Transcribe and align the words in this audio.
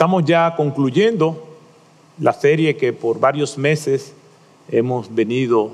Estamos 0.00 0.24
ya 0.24 0.54
concluyendo 0.56 1.46
la 2.18 2.32
serie 2.32 2.74
que 2.74 2.94
por 2.94 3.20
varios 3.20 3.58
meses 3.58 4.14
hemos 4.70 5.14
venido 5.14 5.72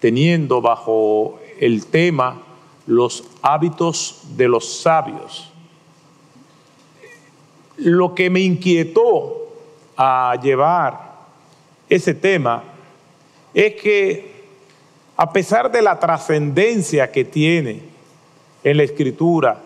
teniendo 0.00 0.60
bajo 0.60 1.38
el 1.60 1.86
tema 1.86 2.42
los 2.88 3.22
hábitos 3.40 4.22
de 4.36 4.48
los 4.48 4.80
sabios. 4.80 5.48
Lo 7.76 8.16
que 8.16 8.30
me 8.30 8.40
inquietó 8.40 9.46
a 9.96 10.36
llevar 10.42 11.20
ese 11.88 12.14
tema 12.14 12.64
es 13.54 13.80
que 13.80 14.42
a 15.16 15.32
pesar 15.32 15.70
de 15.70 15.82
la 15.82 16.00
trascendencia 16.00 17.12
que 17.12 17.24
tiene 17.24 17.80
en 18.64 18.76
la 18.76 18.82
escritura 18.82 19.60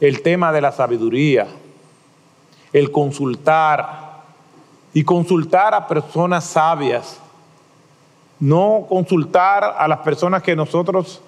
el 0.00 0.22
tema 0.22 0.52
de 0.52 0.62
la 0.62 0.72
sabiduría, 0.72 1.48
el 2.72 2.90
consultar 2.90 4.22
y 4.94 5.04
consultar 5.04 5.74
a 5.74 5.86
personas 5.86 6.44
sabias, 6.44 7.20
no 8.40 8.86
consultar 8.88 9.64
a 9.78 9.88
las 9.88 9.98
personas 10.00 10.42
que 10.42 10.56
nosotros 10.56 11.20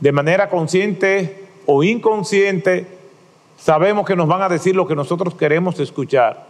de 0.00 0.12
manera 0.12 0.48
consciente 0.48 1.48
o 1.66 1.82
inconsciente 1.82 2.98
sabemos 3.58 4.06
que 4.06 4.16
nos 4.16 4.28
van 4.28 4.42
a 4.42 4.48
decir 4.48 4.76
lo 4.76 4.86
que 4.86 4.94
nosotros 4.94 5.34
queremos 5.34 5.78
escuchar. 5.80 6.46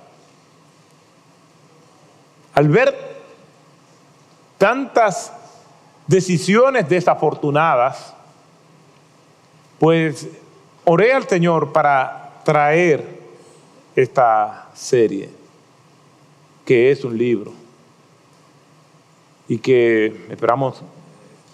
Al 2.54 2.68
ver 2.68 3.18
tantas 4.58 5.32
decisiones 6.06 6.88
desafortunadas, 6.88 8.14
pues 9.78 10.28
oré 10.84 11.12
al 11.12 11.28
Señor 11.28 11.72
para 11.72 12.40
traer 12.44 13.17
esta 14.02 14.70
serie, 14.74 15.28
que 16.64 16.92
es 16.92 17.02
un 17.02 17.18
libro 17.18 17.52
y 19.48 19.58
que 19.58 20.26
esperamos 20.30 20.80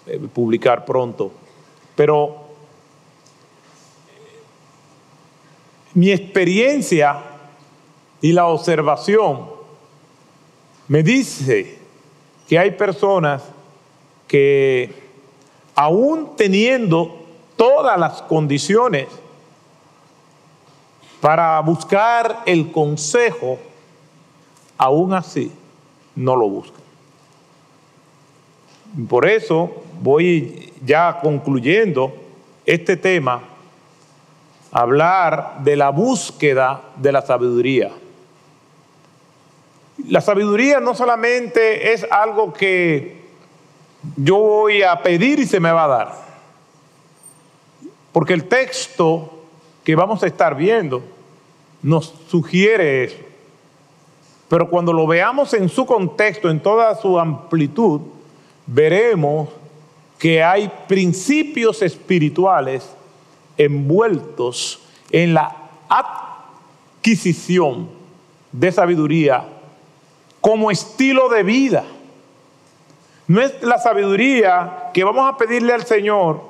eh, 0.07 0.21
publicar 0.33 0.85
pronto. 0.85 1.33
Pero 1.97 2.45
mi 5.95 6.11
experiencia 6.11 7.23
y 8.21 8.33
la 8.33 8.47
observación 8.47 9.47
me 10.89 11.03
dice 11.03 11.79
que 12.47 12.59
hay 12.59 12.73
personas 12.73 13.43
que 14.29 14.93
aún 15.75 16.37
teniendo 16.37 17.25
todas 17.57 17.99
las 17.99 18.21
condiciones 18.21 19.09
para 21.25 21.59
buscar 21.61 22.43
el 22.45 22.71
consejo, 22.71 23.59
aún 24.77 25.15
así 25.15 25.51
no 26.15 26.37
lo 26.37 26.51
buscan. 26.51 26.83
Por 29.09 29.27
eso 29.27 29.85
voy 30.03 30.71
ya 30.85 31.21
concluyendo 31.23 32.15
este 32.67 32.99
tema, 32.99 33.43
hablar 34.71 35.61
de 35.61 35.77
la 35.77 35.89
búsqueda 35.89 36.83
de 36.97 37.13
la 37.13 37.23
sabiduría. 37.23 37.91
La 40.07 40.21
sabiduría 40.21 40.79
no 40.79 40.95
solamente 40.95 41.95
es 41.95 42.07
algo 42.11 42.53
que 42.53 43.25
yo 44.17 44.37
voy 44.37 44.83
a 44.83 45.03
pedir 45.03 45.39
y 45.39 45.47
se 45.47 45.59
me 45.59 45.73
va 45.73 45.85
a 45.85 45.89
dar, 45.89 46.13
porque 48.13 48.35
el 48.35 48.45
texto 48.45 49.31
que 49.85 49.95
vamos 49.95 50.23
a 50.23 50.27
estar 50.27 50.55
viendo 50.55 51.14
nos 51.85 52.15
sugiere 52.29 53.05
eso. 53.05 53.19
Pero 54.49 54.69
cuando 54.71 54.93
lo 54.93 55.07
veamos 55.07 55.53
en 55.53 55.69
su 55.69 55.85
contexto, 55.85 56.49
en 56.49 56.61
toda 56.61 56.95
su 56.97 57.19
amplitud, 57.19 58.01
veremos 58.67 59.51
que 60.19 60.43
hay 60.43 60.73
principios 60.89 61.83
espirituales 61.83 62.89
envueltos 63.59 64.81
en 65.11 65.35
la 65.35 65.55
adquisición 66.99 67.91
de 68.51 68.73
sabiduría 68.73 69.45
como 70.41 70.71
estilo 70.71 71.29
de 71.29 71.43
vida. 71.43 71.85
No 73.27 73.43
es 73.43 73.63
la 73.63 73.79
sabiduría 73.79 74.91
que 74.95 75.05
vamos 75.05 75.31
a 75.31 75.37
pedirle 75.37 75.75
al 75.75 75.85
Señor 75.85 76.41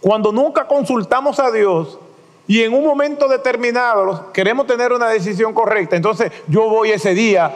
cuando 0.00 0.32
nunca 0.32 0.66
consultamos 0.66 1.38
a 1.38 1.50
Dios 1.50 1.98
y 2.46 2.62
en 2.62 2.74
un 2.74 2.84
momento 2.84 3.28
determinado 3.28 4.32
queremos 4.32 4.66
tener 4.66 4.92
una 4.92 5.08
decisión 5.08 5.52
correcta. 5.52 5.96
Entonces 5.96 6.32
yo 6.48 6.68
voy 6.68 6.90
ese 6.90 7.14
día 7.14 7.52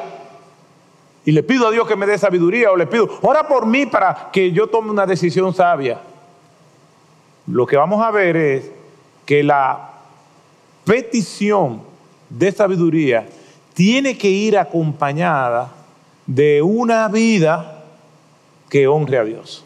y 1.24 1.32
le 1.32 1.42
pido 1.42 1.66
a 1.66 1.70
Dios 1.70 1.88
que 1.88 1.96
me 1.96 2.06
dé 2.06 2.16
sabiduría 2.16 2.70
o 2.70 2.76
le 2.76 2.86
pido, 2.86 3.08
ora 3.22 3.48
por 3.48 3.66
mí 3.66 3.86
para 3.86 4.30
que 4.32 4.52
yo 4.52 4.68
tome 4.68 4.90
una 4.90 5.06
decisión 5.06 5.52
sabia. 5.52 6.00
Lo 7.48 7.66
que 7.66 7.76
vamos 7.76 8.04
a 8.04 8.10
ver 8.10 8.36
es 8.36 8.70
que 9.24 9.42
la 9.42 9.90
petición 10.84 11.82
de 12.30 12.52
sabiduría 12.52 13.26
tiene 13.74 14.16
que 14.16 14.28
ir 14.28 14.56
acompañada 14.56 15.72
de 16.26 16.62
una 16.62 17.08
vida 17.08 17.84
que 18.68 18.86
honre 18.86 19.18
a 19.18 19.24
Dios. 19.24 19.64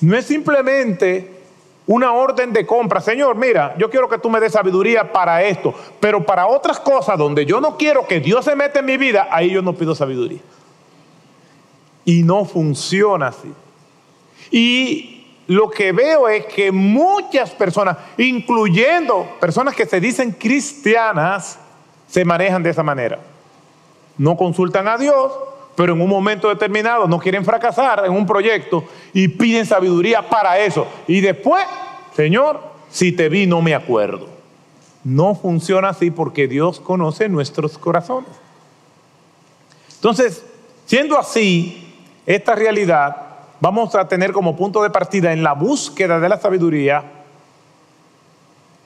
No 0.00 0.16
es 0.16 0.26
simplemente 0.26 1.41
una 1.92 2.14
orden 2.14 2.54
de 2.54 2.64
compra. 2.64 3.02
Señor, 3.02 3.36
mira, 3.36 3.74
yo 3.76 3.90
quiero 3.90 4.08
que 4.08 4.16
tú 4.16 4.30
me 4.30 4.40
des 4.40 4.52
sabiduría 4.52 5.12
para 5.12 5.42
esto, 5.42 5.74
pero 6.00 6.24
para 6.24 6.46
otras 6.46 6.80
cosas 6.80 7.18
donde 7.18 7.44
yo 7.44 7.60
no 7.60 7.76
quiero 7.76 8.06
que 8.06 8.18
Dios 8.18 8.46
se 8.46 8.56
meta 8.56 8.78
en 8.78 8.86
mi 8.86 8.96
vida, 8.96 9.28
ahí 9.30 9.50
yo 9.50 9.60
no 9.60 9.74
pido 9.74 9.94
sabiduría. 9.94 10.40
Y 12.06 12.22
no 12.22 12.46
funciona 12.46 13.28
así. 13.28 13.52
Y 14.50 15.26
lo 15.48 15.68
que 15.68 15.92
veo 15.92 16.30
es 16.30 16.46
que 16.46 16.72
muchas 16.72 17.50
personas, 17.50 17.98
incluyendo 18.16 19.28
personas 19.38 19.74
que 19.74 19.84
se 19.84 20.00
dicen 20.00 20.32
cristianas, 20.32 21.58
se 22.08 22.24
manejan 22.24 22.62
de 22.62 22.70
esa 22.70 22.82
manera. 22.82 23.18
No 24.16 24.38
consultan 24.38 24.88
a 24.88 24.96
Dios, 24.96 25.30
pero 25.76 25.94
en 25.94 26.00
un 26.00 26.08
momento 26.08 26.48
determinado 26.48 27.06
no 27.06 27.18
quieren 27.18 27.44
fracasar 27.44 28.04
en 28.04 28.12
un 28.12 28.26
proyecto 28.26 28.84
y 29.12 29.28
piden 29.28 29.66
sabiduría 29.66 30.28
para 30.28 30.58
eso. 30.58 30.86
Y 31.06 31.20
después, 31.20 31.64
Señor, 32.14 32.60
si 32.90 33.12
te 33.12 33.28
vi 33.28 33.46
no 33.46 33.62
me 33.62 33.74
acuerdo. 33.74 34.28
No 35.04 35.34
funciona 35.34 35.88
así 35.88 36.10
porque 36.10 36.46
Dios 36.46 36.78
conoce 36.78 37.28
nuestros 37.28 37.78
corazones. 37.78 38.30
Entonces, 39.94 40.44
siendo 40.86 41.18
así, 41.18 41.94
esta 42.26 42.54
realidad 42.54 43.16
vamos 43.60 43.94
a 43.94 44.06
tener 44.06 44.32
como 44.32 44.56
punto 44.56 44.82
de 44.82 44.90
partida 44.90 45.32
en 45.32 45.42
la 45.42 45.54
búsqueda 45.54 46.20
de 46.20 46.28
la 46.28 46.38
sabiduría 46.38 47.04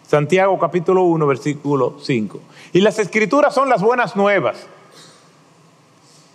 Santiago 0.06 0.56
capítulo 0.58 1.02
1, 1.02 1.26
versículo 1.26 1.96
5. 2.00 2.40
Y 2.72 2.80
las 2.80 2.98
escrituras 2.98 3.52
son 3.52 3.68
las 3.68 3.82
buenas 3.82 4.14
nuevas. 4.14 4.66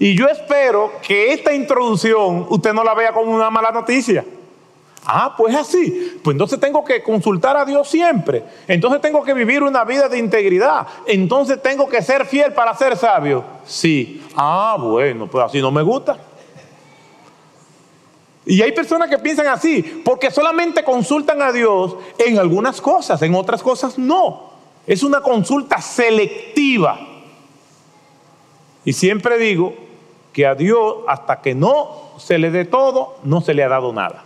Y 0.01 0.16
yo 0.16 0.25
espero 0.25 0.94
que 1.03 1.31
esta 1.31 1.53
introducción 1.53 2.47
usted 2.50 2.73
no 2.73 2.84
la 2.84 2.95
vea 2.95 3.13
como 3.13 3.35
una 3.35 3.51
mala 3.51 3.69
noticia. 3.69 4.25
Ah, 5.06 5.35
pues 5.38 5.56
así. 5.56 6.19
Pues 6.23 6.34
entonces 6.34 6.59
tengo 6.59 6.84
que 6.84 7.03
consultar 7.03 7.56
a 7.56 7.63
Dios 7.66 7.88
siempre. 7.88 8.44
Entonces 8.67 9.00
tengo 9.00 9.23
que 9.23 9.35
vivir 9.35 9.62
una 9.62 9.84
vida 9.84 10.09
de 10.09 10.17
integridad. 10.17 10.88
Entonces 11.06 11.62
tengo 11.62 11.88
que 11.88 12.01
ser 12.01 12.25
fiel 12.25 12.51
para 12.51 12.75
ser 12.75 12.97
sabio. 12.97 13.44
Sí. 13.63 14.25
Ah, 14.35 14.75
bueno, 14.79 15.27
pues 15.27 15.45
así 15.45 15.62
no 15.62 15.69
me 15.69 15.83
gusta. 15.83 16.18
Y 18.48 18.59
hay 18.63 18.71
personas 18.71 19.07
que 19.07 19.19
piensan 19.19 19.45
así, 19.45 20.01
porque 20.03 20.31
solamente 20.31 20.83
consultan 20.83 21.44
a 21.44 21.51
Dios 21.51 21.95
en 22.18 22.39
algunas 22.39 22.81
cosas, 22.81 23.21
en 23.21 23.36
otras 23.36 23.62
cosas 23.62 24.00
no. 24.00 24.50
Es 24.88 25.03
una 25.03 25.21
consulta 25.21 25.80
selectiva. 25.80 27.00
Y 28.83 28.94
siempre 28.94 29.38
digo, 29.38 29.90
que 30.33 30.45
a 30.45 30.56
Dios 30.56 30.98
hasta 31.07 31.42
que 31.42 31.56
no 31.56 32.12
se 32.18 32.38
le 32.38 32.51
dé 32.51 32.66
todo, 32.66 33.18
no 33.24 33.42
se 33.42 33.54
le 33.54 33.63
ha 33.63 33.69
dado 33.69 33.92
nada. 33.92 34.25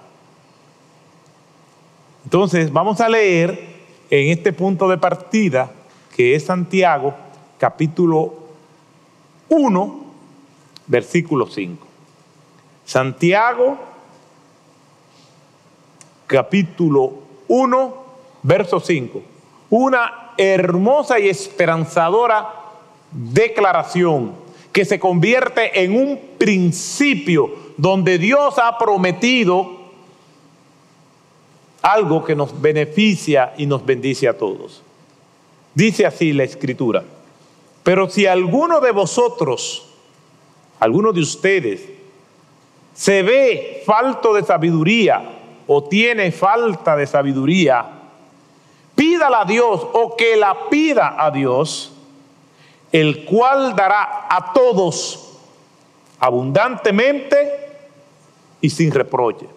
Entonces 2.24 2.72
vamos 2.72 3.02
a 3.02 3.10
leer 3.10 3.76
en 4.10 4.30
este 4.30 4.54
punto 4.54 4.88
de 4.88 4.98
partida, 4.98 5.72
que 6.16 6.36
es 6.36 6.46
Santiago, 6.46 7.14
capítulo 7.58 8.34
1, 9.50 10.06
versículo 10.88 11.48
5. 11.48 11.86
Santiago, 12.86 13.78
capítulo 16.28 17.14
1, 17.48 17.96
verso 18.44 18.80
5. 18.80 19.22
Una 19.70 20.34
hermosa 20.38 21.20
y 21.20 21.30
esperanzadora 21.30 22.54
declaración 23.12 24.45
que 24.76 24.84
se 24.84 25.00
convierte 25.00 25.86
en 25.86 25.96
un 25.96 26.20
principio 26.38 27.50
donde 27.78 28.18
Dios 28.18 28.56
ha 28.58 28.78
prometido 28.78 29.72
algo 31.82 32.26
que 32.26 32.36
nos 32.36 32.62
beneficia 32.62 33.54
y 33.58 33.68
nos 33.68 33.86
bendice 33.86 34.28
a 34.28 34.38
todos. 34.38 34.84
Dice 35.74 36.06
así 36.06 36.34
la 36.34 36.44
escritura. 36.44 37.06
Pero 37.84 38.10
si 38.10 38.26
alguno 38.26 38.82
de 38.82 38.92
vosotros, 38.92 39.88
alguno 40.82 41.14
de 41.14 41.22
ustedes, 41.22 41.82
se 42.94 43.24
ve 43.24 43.82
falto 43.86 44.34
de 44.34 44.44
sabiduría 44.44 45.38
o 45.68 45.86
tiene 45.86 46.34
falta 46.34 46.98
de 46.98 47.08
sabiduría, 47.08 47.86
pídala 48.94 49.44
a 49.44 49.46
Dios 49.46 49.88
o 49.94 50.18
que 50.18 50.36
la 50.36 50.68
pida 50.70 51.16
a 51.18 51.32
Dios, 51.32 51.95
el 53.02 53.26
cual 53.26 53.76
dará 53.76 54.26
a 54.30 54.54
todos 54.54 55.38
abundantemente 56.18 57.36
y 58.62 58.70
sin 58.70 58.92
reproche. 58.92 59.48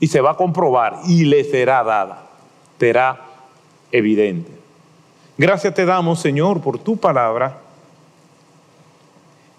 Y 0.00 0.08
se 0.08 0.20
va 0.20 0.32
a 0.32 0.36
comprobar 0.36 0.98
y 1.06 1.24
le 1.24 1.44
será 1.44 1.82
dada, 1.82 2.26
será 2.78 3.24
evidente. 3.90 4.50
Gracias 5.38 5.72
te 5.72 5.86
damos, 5.86 6.20
Señor, 6.20 6.60
por 6.60 6.78
tu 6.78 6.98
palabra. 6.98 7.58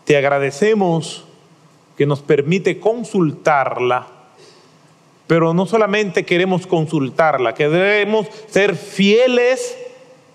Te 0.06 0.16
agradecemos 0.16 1.26
que 1.98 2.06
nos 2.06 2.22
permite 2.22 2.80
consultarla, 2.80 4.06
pero 5.26 5.56
no 5.56 5.66
solamente 5.66 6.26
queremos 6.26 6.68
consultarla, 6.68 7.56
queremos 7.56 8.28
ser 8.50 8.76
fieles 8.76 9.79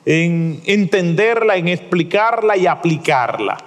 en 0.06 0.62
entenderla, 0.66 1.56
en 1.56 1.68
explicarla 1.68 2.56
y 2.56 2.66
aplicarla. 2.66 3.58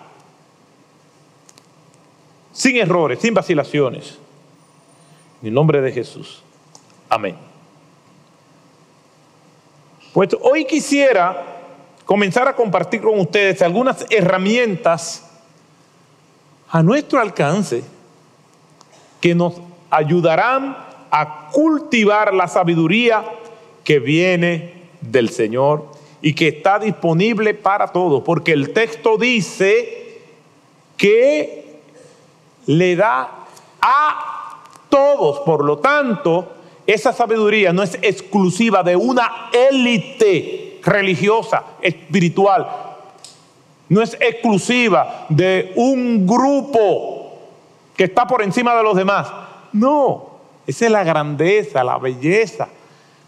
Sin 2.51 2.78
errores, 2.78 3.19
sin 3.19 3.34
vacilaciones. 3.34 4.18
En 5.42 5.50
el 5.50 5.54
nombre 5.54 5.81
de 5.81 5.92
Jesús. 5.92 6.42
Amén. 7.10 7.36
Pues 10.13 10.30
hoy 10.42 10.66
quisiera 10.66 11.44
comenzar 12.06 12.48
a 12.48 12.56
compartir 12.56 13.01
con 13.01 13.19
ustedes 13.19 13.62
algunas 13.62 14.06
herramientas 14.10 15.30
a 16.69 16.81
nuestro 16.81 17.19
alcance 17.19 17.84
que 19.22 19.36
nos 19.36 19.62
ayudarán 19.89 20.78
a 21.12 21.50
cultivar 21.51 22.34
la 22.34 22.48
sabiduría 22.48 23.24
que 23.84 24.00
viene 24.00 24.89
del 25.01 25.30
Señor 25.30 25.97
y 26.22 26.34
que 26.34 26.50
está 26.50 26.80
disponible 26.80 27.54
para 27.54 27.88
todos, 27.88 28.24
porque 28.24 28.54
el 28.54 28.74
texto 28.74 29.18
dice 29.18 30.22
que 30.98 31.80
le 32.66 32.96
da 32.96 33.30
a 33.81 34.60
todos, 34.90 35.40
por 35.42 35.64
lo 35.64 35.78
tanto, 35.78 36.54
esa 36.86 37.14
sabiduría 37.14 37.74
no 37.74 37.84
es 37.84 38.00
exclusiva 38.02 38.81
de 38.81 38.96
una 38.96 39.50
élite 39.52 40.80
religiosa, 40.84 41.64
espiritual, 41.81 42.68
no 43.90 44.02
es 44.02 44.18
exclusiva 44.20 45.25
de 45.30 45.74
un 45.75 46.25
grupo 46.25 47.38
que 47.96 48.06
está 48.06 48.25
por 48.28 48.42
encima 48.42 48.75
de 48.75 48.84
los 48.84 48.96
demás. 48.96 49.31
No, 49.74 50.30
esa 50.66 50.86
es 50.86 50.92
la 50.92 51.04
grandeza, 51.04 51.84
la 51.84 51.98
belleza, 51.98 52.68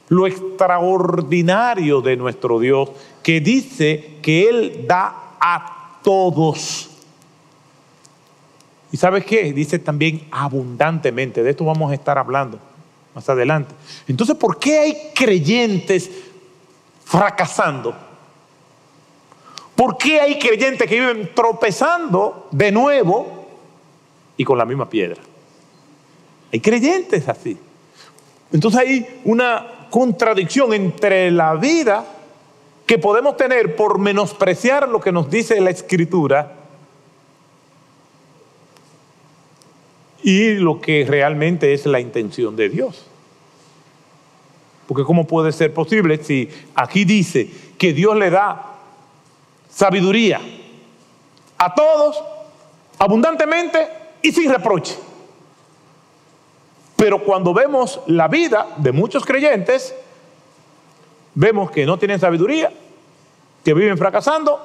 lo 0.10 0.28
extraordinario 0.28 2.02
de 2.02 2.18
nuestro 2.18 2.60
Dios, 2.60 2.90
que 3.24 3.40
dice 3.40 4.18
que 4.22 4.50
Él 4.50 4.86
da 4.88 5.36
a 5.40 6.00
todos. 6.04 6.90
¿Y 8.92 8.98
sabes 8.98 9.24
qué? 9.24 9.54
Dice 9.54 9.80
también 9.80 10.28
abundantemente. 10.32 11.44
De 11.44 11.52
esto 11.52 11.64
vamos 11.64 11.92
a 11.92 11.94
estar 11.94 12.18
hablando 12.18 12.60
más 13.14 13.30
adelante. 13.30 13.74
Entonces, 14.08 14.36
¿por 14.36 14.58
qué 14.58 14.80
hay 14.80 14.98
creyentes 15.16 16.10
fracasando? 17.06 17.96
¿Por 19.76 19.98
qué 19.98 20.20
hay 20.20 20.38
creyentes 20.40 20.90
que 20.90 21.00
viven 21.00 21.32
tropezando 21.34 22.50
de 22.52 22.72
nuevo 22.72 23.48
y 24.36 24.44
con 24.44 24.58
la 24.58 24.66
misma 24.66 24.90
piedra? 24.90 25.22
Hay 26.52 26.60
creyentes 26.60 27.30
así. 27.30 27.58
Entonces 28.52 28.82
hay 28.82 29.22
una 29.24 29.79
contradicción 29.90 30.74
entre 30.74 31.32
la 31.32 31.56
vida 31.56 32.06
que 32.86 32.98
podemos 32.98 33.38
tener 33.38 33.76
por 33.76 34.00
menospreciar 34.00 34.90
lo 34.90 35.00
que 35.00 35.12
nos 35.12 35.30
dice 35.30 35.62
la 35.62 35.70
escritura 35.70 36.56
y 40.24 40.56
lo 40.56 40.82
que 40.82 41.06
realmente 41.08 41.74
es 41.74 41.86
la 41.86 42.00
intención 42.00 42.56
de 42.56 42.70
Dios. 42.70 43.06
Porque 44.88 45.04
¿cómo 45.04 45.28
puede 45.28 45.52
ser 45.52 45.74
posible 45.74 46.18
si 46.24 46.50
aquí 46.74 47.06
dice 47.06 47.50
que 47.78 47.94
Dios 47.94 48.18
le 48.18 48.32
da 48.32 48.76
sabiduría 49.70 50.42
a 51.58 51.76
todos 51.76 52.22
abundantemente 52.98 53.88
y 54.24 54.32
sin 54.32 54.52
reproche? 54.52 54.96
Pero 57.00 57.24
cuando 57.24 57.54
vemos 57.54 58.02
la 58.08 58.28
vida 58.28 58.76
de 58.76 58.92
muchos 58.92 59.26
creyentes, 59.26 59.96
vemos 61.34 61.72
que 61.72 61.86
no 61.86 61.98
tienen 61.98 62.20
sabiduría, 62.20 62.74
que 63.64 63.74
viven 63.74 63.98
fracasando 63.98 64.60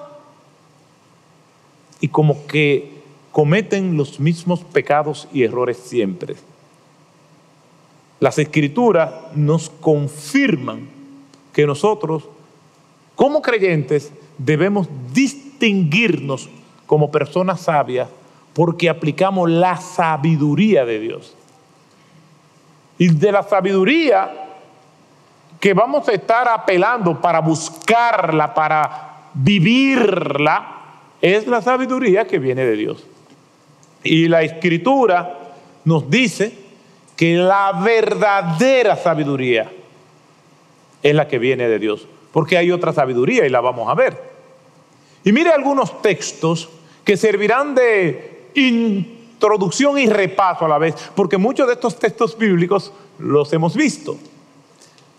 y 2.01 2.09
como 2.09 2.45
que 2.49 2.91
cometen 3.31 3.97
los 3.97 4.19
mismos 4.19 4.65
pecados 4.65 5.29
y 5.33 5.45
errores 5.45 5.77
siempre. 5.77 6.35
Las 8.19 8.37
escrituras 8.41 9.13
nos 9.37 9.71
confirman 9.71 10.89
que 11.53 11.69
nosotros, 11.69 12.25
como 13.15 13.43
creyentes, 13.43 14.13
debemos 14.39 14.89
distinguirnos 15.13 16.49
como 16.87 17.13
personas 17.13 17.61
sabias 17.61 18.09
porque 18.55 18.91
aplicamos 18.91 19.49
la 19.49 19.77
sabiduría 19.77 20.85
de 20.85 20.99
Dios. 20.99 21.37
Y 22.99 23.09
de 23.09 23.33
la 23.33 23.43
sabiduría 23.43 24.31
que 25.61 25.75
vamos 25.75 26.09
a 26.09 26.13
estar 26.13 26.47
apelando 26.49 27.21
para 27.21 27.41
buscarla, 27.41 28.53
para 28.53 29.31
vivirla, 29.35 30.75
es 31.21 31.47
la 31.47 31.63
sabiduría 31.63 32.27
que 32.27 32.39
viene 32.39 32.65
de 32.65 32.77
Dios. 32.77 33.05
Y 34.03 34.29
la 34.29 34.43
escritura 34.43 35.39
nos 35.85 36.11
dice 36.11 36.53
que 37.17 37.37
la 37.37 37.73
verdadera 37.83 38.97
sabiduría 38.97 39.71
es 41.03 41.15
la 41.15 41.29
que 41.29 41.39
viene 41.39 41.69
de 41.69 41.79
Dios, 41.79 42.07
porque 42.33 42.59
hay 42.59 42.71
otra 42.71 42.93
sabiduría 42.93 43.47
y 43.47 43.51
la 43.51 43.61
vamos 43.61 43.89
a 43.89 43.95
ver. 43.95 44.21
Y 45.25 45.33
mire 45.33 45.51
algunos 45.51 46.03
textos 46.03 46.69
que 47.05 47.17
servirán 47.17 47.75
de 47.75 48.51
introducción 49.45 49.99
y 49.99 50.07
repaso 50.07 50.65
a 50.65 50.69
la 50.69 50.79
vez, 50.79 50.95
porque 51.15 51.37
muchos 51.37 51.67
de 51.67 51.75
estos 51.75 51.99
textos 51.99 52.37
bíblicos 52.39 52.93
los 53.19 53.53
hemos 53.53 53.77
visto. 53.77 54.17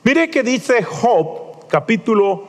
Mire 0.03 0.31
que 0.31 0.41
dice 0.41 0.81
Job, 0.81 1.67
capítulo 1.67 2.47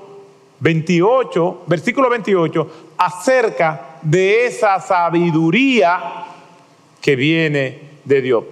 28, 0.60 1.64
versículo 1.66 2.08
28, 2.08 2.70
acerca 2.96 3.98
de 4.00 4.46
esa 4.46 4.80
sabiduría 4.80 6.24
que 7.02 7.14
viene 7.14 7.80
de 8.04 8.22
Dios. 8.22 8.44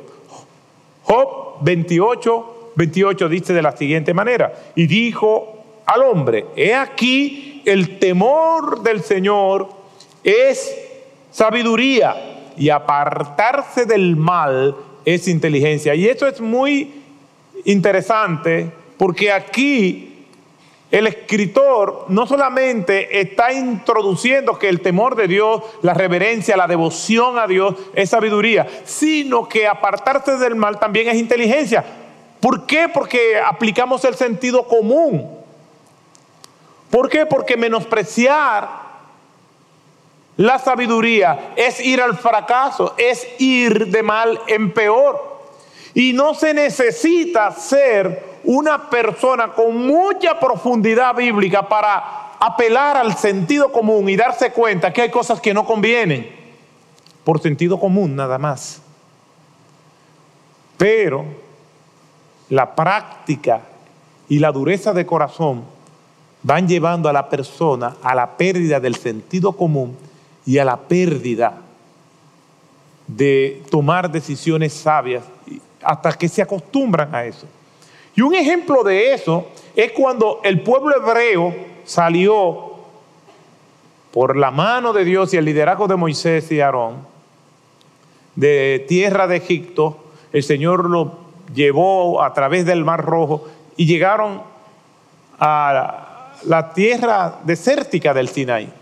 Job 1.05 1.63
28, 1.63 2.73
28 2.75 3.29
dice 3.31 3.55
de 3.55 3.63
la 3.63 3.75
siguiente 3.75 4.13
manera, 4.13 4.53
y 4.75 4.87
dijo 4.87 5.65
al 5.87 6.03
hombre, 6.03 6.45
he 6.57 6.75
aquí 6.75 7.63
el 7.65 7.99
temor 7.99 8.83
del 8.83 9.03
Señor 9.03 9.71
es 10.23 10.77
sabiduría 11.31 12.34
y 12.57 12.71
apartarse 12.71 13.87
del 13.87 14.17
mal 14.17 14.77
es 15.05 15.29
inteligencia. 15.29 15.95
Y 15.95 16.09
esto 16.09 16.27
es 16.27 16.41
muy 16.41 17.03
interesante 17.65 18.71
porque 18.97 19.33
aquí 19.33 20.27
el 20.91 21.09
escritor 21.09 22.07
no 22.09 22.27
solamente 22.27 23.21
está 23.21 23.53
introduciendo 23.53 24.59
que 24.59 24.69
el 24.69 24.81
temor 24.81 25.17
de 25.17 25.27
Dios, 25.27 25.63
la 25.83 25.93
reverencia, 25.93 26.57
la 26.57 26.69
devoción 26.69 27.39
a 27.39 27.49
Dios 27.49 27.75
es 27.95 28.11
sabiduría, 28.11 28.67
sino 28.85 29.49
que 29.49 29.67
apartarse 29.67 30.37
del 30.37 30.55
mal 30.55 30.79
también 30.79 31.09
es 31.09 31.17
inteligencia. 31.17 31.85
¿Por 32.39 32.67
qué? 32.67 32.89
Porque 32.89 33.39
aplicamos 33.39 34.05
el 34.05 34.15
sentido 34.15 34.69
común. 34.69 35.29
¿Por 36.91 37.09
qué? 37.09 37.27
Porque 37.27 37.57
menospreciar 37.57 38.84
la 40.37 40.59
sabiduría 40.59 41.53
es 41.57 41.79
ir 41.81 42.01
al 42.01 42.17
fracaso, 42.17 42.95
es 42.99 43.27
ir 43.39 43.87
de 43.89 44.03
mal 44.03 44.41
en 44.49 44.73
peor. 44.73 45.35
Y 45.95 46.13
no 46.13 46.35
se 46.35 46.53
necesita 46.53 47.53
ser 47.53 48.35
una 48.43 48.91
persona 48.91 49.53
con 49.53 49.87
mucha 49.87 50.41
profundidad 50.41 51.15
bíblica 51.15 51.69
para 51.69 52.33
apelar 52.41 52.97
al 52.97 53.17
sentido 53.17 53.71
común 53.71 54.09
y 54.09 54.17
darse 54.17 54.51
cuenta 54.51 54.93
que 54.93 55.03
hay 55.03 55.11
cosas 55.11 55.41
que 55.41 55.55
no 55.55 55.65
convienen. 55.65 56.29
Por 57.23 57.41
sentido 57.41 57.79
común 57.79 58.17
nada 58.17 58.37
más. 58.37 58.83
Pero 60.77 61.25
la 62.51 62.75
práctica 62.75 63.61
y 64.29 64.41
la 64.41 64.51
dureza 64.51 64.93
de 64.93 65.07
corazón 65.07 65.65
van 66.43 66.67
llevando 66.67 67.09
a 67.09 67.13
la 67.13 67.29
persona 67.29 67.97
a 68.03 68.17
la 68.17 68.37
pérdida 68.37 68.81
del 68.81 68.97
sentido 68.97 69.53
común 69.53 69.97
y 70.47 70.59
a 70.59 70.65
la 70.65 70.77
pérdida 70.77 71.61
de 73.07 73.63
tomar 73.71 74.11
decisiones 74.11 74.73
sabias 74.73 75.25
hasta 75.83 76.13
que 76.13 76.29
se 76.29 76.43
acostumbran 76.43 77.15
a 77.15 77.25
eso. 77.25 77.47
Y 78.15 78.23
un 78.23 78.35
ejemplo 78.35 78.83
de 78.83 79.13
eso 79.13 79.47
es 79.75 79.93
cuando 79.93 80.41
el 80.45 80.63
pueblo 80.63 80.97
hebreo 80.97 81.55
salió 81.85 82.75
por 84.13 84.37
la 84.37 84.51
mano 84.51 84.93
de 84.93 85.05
Dios 85.05 85.35
y 85.35 85.37
el 85.37 85.45
liderazgo 85.45 85.89
de 85.89 85.97
Moisés 85.97 86.51
y 86.53 86.61
Aarón 86.61 87.15
de 88.37 88.85
tierra 88.89 89.27
de 89.27 89.37
Egipto, 89.37 89.97
el 90.33 90.43
Señor 90.43 90.89
lo 90.91 91.19
llevó 91.55 92.23
a 92.23 92.33
través 92.33 92.67
del 92.67 92.85
Mar 92.85 93.05
Rojo 93.05 93.47
y 93.77 93.87
llegaron 93.87 94.43
a 95.39 96.33
la 96.45 96.73
tierra 96.73 97.39
desértica 97.45 98.15
del 98.15 98.29
Sinaí. 98.29 98.73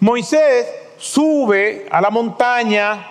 Moisés 0.00 0.66
sube 0.96 1.86
a 1.90 2.00
la 2.00 2.08
montaña 2.10 3.06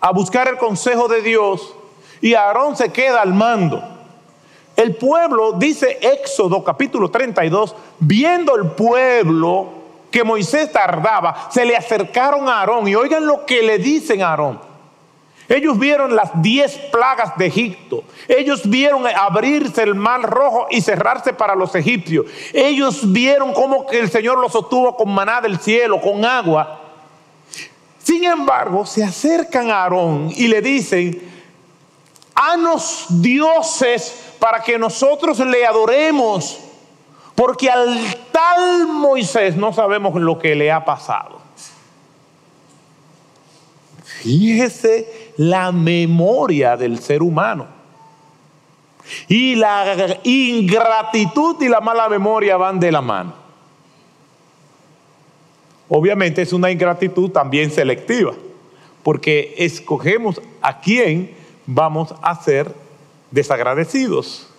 a 0.00 0.12
buscar 0.12 0.46
el 0.46 0.56
consejo 0.56 1.08
de 1.08 1.20
Dios 1.20 1.74
y 2.20 2.34
Aarón 2.34 2.76
se 2.76 2.92
queda 2.92 3.20
al 3.20 3.34
mando. 3.34 3.82
El 4.76 4.94
pueblo, 4.94 5.52
dice 5.52 5.98
Éxodo 6.00 6.62
capítulo 6.62 7.10
32, 7.10 7.74
viendo 7.98 8.54
el 8.54 8.70
pueblo 8.70 9.70
que 10.12 10.22
Moisés 10.22 10.70
tardaba, 10.70 11.48
se 11.50 11.64
le 11.64 11.76
acercaron 11.76 12.48
a 12.48 12.60
Aarón 12.60 12.86
y 12.86 12.94
oigan 12.94 13.26
lo 13.26 13.44
que 13.44 13.62
le 13.62 13.78
dicen 13.78 14.22
a 14.22 14.30
Aarón. 14.30 14.67
Ellos 15.48 15.78
vieron 15.78 16.14
las 16.14 16.30
diez 16.42 16.76
plagas 16.92 17.36
de 17.38 17.46
Egipto. 17.46 18.04
Ellos 18.28 18.68
vieron 18.68 19.06
abrirse 19.06 19.82
el 19.82 19.94
mar 19.94 20.20
rojo 20.22 20.66
y 20.70 20.82
cerrarse 20.82 21.32
para 21.32 21.54
los 21.54 21.74
egipcios. 21.74 22.26
Ellos 22.52 23.10
vieron 23.10 23.54
cómo 23.54 23.86
el 23.90 24.10
Señor 24.10 24.38
los 24.38 24.52
sostuvo 24.52 24.94
con 24.94 25.10
maná 25.10 25.40
del 25.40 25.58
cielo, 25.58 26.00
con 26.02 26.22
agua. 26.24 26.82
Sin 27.98 28.24
embargo, 28.24 28.84
se 28.84 29.02
acercan 29.02 29.70
a 29.70 29.84
Aarón 29.84 30.30
y 30.36 30.48
le 30.48 30.60
dicen, 30.60 31.18
hanos 32.34 33.06
dioses 33.08 34.34
para 34.38 34.62
que 34.62 34.78
nosotros 34.78 35.38
le 35.40 35.64
adoremos, 35.64 36.58
porque 37.34 37.70
al 37.70 37.98
tal 38.30 38.86
Moisés 38.86 39.56
no 39.56 39.72
sabemos 39.72 40.14
lo 40.14 40.38
que 40.38 40.54
le 40.54 40.70
ha 40.70 40.84
pasado. 40.84 41.38
Fíjese 44.22 45.27
la 45.38 45.72
memoria 45.72 46.76
del 46.76 46.98
ser 46.98 47.22
humano. 47.22 47.66
Y 49.26 49.54
la 49.54 50.18
ingratitud 50.24 51.62
y 51.62 51.68
la 51.68 51.80
mala 51.80 52.08
memoria 52.10 52.58
van 52.58 52.78
de 52.78 52.92
la 52.92 53.00
mano. 53.00 53.32
Obviamente 55.88 56.42
es 56.42 56.52
una 56.52 56.70
ingratitud 56.70 57.30
también 57.30 57.70
selectiva, 57.70 58.34
porque 59.02 59.54
escogemos 59.56 60.42
a 60.60 60.80
quién 60.80 61.34
vamos 61.64 62.14
a 62.20 62.34
ser 62.42 62.74
desagradecidos. 63.30 64.50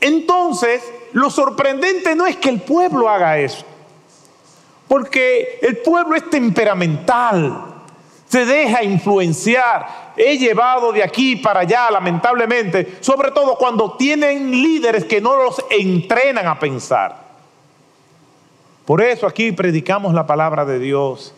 Entonces, 0.00 0.82
lo 1.12 1.30
sorprendente 1.30 2.14
no 2.14 2.26
es 2.26 2.36
que 2.36 2.50
el 2.50 2.60
pueblo 2.60 3.08
haga 3.08 3.38
eso, 3.38 3.64
porque 4.86 5.58
el 5.62 5.78
pueblo 5.78 6.14
es 6.14 6.28
temperamental, 6.30 7.73
se 8.34 8.44
deja 8.44 8.82
influenciar. 8.82 10.12
He 10.16 10.36
llevado 10.36 10.90
de 10.90 11.04
aquí 11.04 11.36
para 11.36 11.60
allá, 11.60 11.88
lamentablemente, 11.88 12.96
sobre 12.98 13.30
todo 13.30 13.56
cuando 13.56 13.92
tienen 13.92 14.50
líderes 14.50 15.04
que 15.04 15.20
no 15.20 15.36
los 15.36 15.64
entrenan 15.70 16.48
a 16.48 16.58
pensar. 16.58 17.22
Por 18.84 19.00
eso 19.00 19.28
aquí 19.28 19.52
predicamos 19.52 20.14
la 20.14 20.26
palabra 20.26 20.64
de 20.64 20.80
Dios 20.80 21.32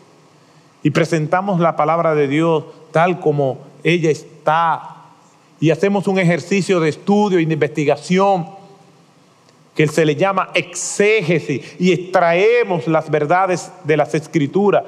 y 0.82 0.90
presentamos 0.90 1.60
la 1.60 1.76
palabra 1.76 2.14
de 2.14 2.28
Dios 2.28 2.64
tal 2.92 3.20
como 3.20 3.58
ella 3.84 4.10
está 4.10 4.96
y 5.60 5.70
hacemos 5.70 6.08
un 6.08 6.18
ejercicio 6.18 6.80
de 6.80 6.88
estudio 6.88 7.38
y 7.38 7.44
de 7.44 7.52
investigación 7.52 8.46
que 9.74 9.86
se 9.86 10.06
le 10.06 10.16
llama 10.16 10.48
exégesis 10.54 11.76
y 11.78 11.92
extraemos 11.92 12.86
las 12.86 13.10
verdades 13.10 13.70
de 13.84 13.98
las 13.98 14.14
escrituras 14.14 14.84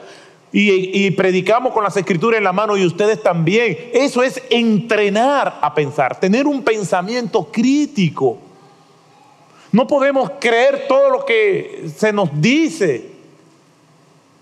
y, 0.51 1.11
predicamos 1.11 1.73
con 1.73 1.85
las 1.85 1.97
escrituras 1.97 2.39
en 2.39 2.45
la 2.45 2.53
mano 2.53 2.77
y 2.77 2.87
ustedes 2.87 3.23
también. 3.23 3.91
Eso 3.93 4.23
es 4.23 4.43
entrenar 4.49 5.59
a 5.61 5.75
pensar, 5.75 6.19
tener 6.19 6.47
un 6.47 6.63
pensamiento 6.63 7.49
crítico. 7.53 8.39
No 9.71 9.87
podemos 9.87 10.31
creer 10.41 10.87
todo 10.89 11.11
lo 11.11 11.25
que 11.27 11.91
se 11.95 12.13
nos 12.13 12.31
dice. 12.41 13.11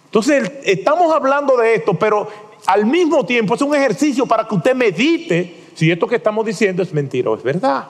Entonces, 0.04 0.52
estamos 0.64 1.12
hablando 1.12 1.56
de 1.56 1.74
esto, 1.74 1.94
pero 1.94 2.28
al 2.66 2.86
mismo 2.86 3.26
tiempo 3.26 3.56
es 3.56 3.62
un 3.62 3.74
ejercicio 3.74 4.26
para 4.26 4.46
que 4.46 4.54
usted 4.54 4.74
medite 4.74 5.64
si 5.74 5.90
esto 5.90 6.06
que 6.06 6.16
estamos 6.16 6.46
diciendo 6.46 6.82
es 6.82 6.92
mentira 6.92 7.30
o 7.30 7.36
es 7.36 7.42
verdad. 7.42 7.88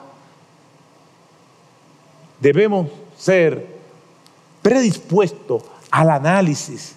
Debemos 2.39 2.87
ser 3.15 3.65
predispuestos 4.61 5.63
al 5.91 6.09
análisis 6.09 6.95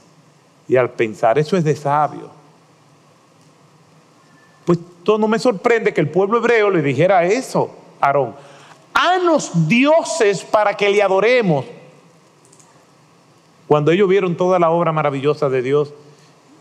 y 0.71 0.77
al 0.77 0.91
pensar. 0.91 1.39
Eso 1.39 1.59
es 1.59 1.65
de 1.65 1.77
sabio. 1.77 2.31
Pues 4.65 4.79
todo 5.05 5.19
no 5.19 5.29
me 5.29 5.39
sorprende 5.39 5.93
que 5.93 6.01
el 6.01 6.09
pueblo 6.09 6.39
hebreo 6.39 6.71
le 6.71 6.81
dijera 6.81 7.25
eso 7.25 7.71
a 8.01 8.07
Aarón 8.07 8.35
hanos 9.01 9.69
dioses 9.69 10.45
para 10.45 10.75
que 10.75 10.91
le 10.91 11.03
adoremos. 11.03 11.65
Cuando 13.67 13.93
ellos 13.93 14.09
vieron 14.09 14.37
toda 14.37 14.59
la 14.59 14.71
obra 14.71 14.93
maravillosa 14.93 15.49
de 15.49 15.63
Dios, 15.63 15.95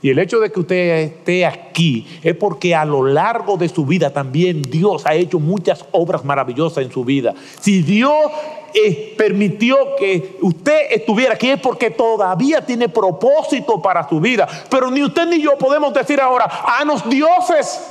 y 0.01 0.09
el 0.09 0.19
hecho 0.19 0.39
de 0.39 0.51
que 0.51 0.59
usted 0.61 0.97
esté 0.99 1.45
aquí 1.45 2.07
es 2.23 2.35
porque 2.35 2.73
a 2.73 2.85
lo 2.85 3.03
largo 3.03 3.57
de 3.57 3.67
su 3.67 3.85
vida 3.85 4.11
también 4.11 4.61
Dios 4.61 5.05
ha 5.05 5.13
hecho 5.13 5.39
muchas 5.39 5.85
obras 5.91 6.23
maravillosas 6.23 6.85
en 6.85 6.91
su 6.91 7.03
vida. 7.03 7.33
Si 7.59 7.81
Dios 7.81 8.31
eh, 8.73 9.13
permitió 9.17 9.95
que 9.97 10.37
usted 10.41 10.91
estuviera 10.91 11.33
aquí 11.33 11.49
es 11.49 11.59
porque 11.59 11.91
todavía 11.91 12.65
tiene 12.65 12.87
propósito 12.87 13.81
para 13.81 14.07
su 14.07 14.19
vida. 14.19 14.47
Pero 14.69 14.89
ni 14.89 15.03
usted 15.03 15.27
ni 15.27 15.41
yo 15.41 15.57
podemos 15.57 15.93
decir 15.93 16.21
ahora, 16.21 16.49
hanos 16.79 17.07
dioses. 17.09 17.81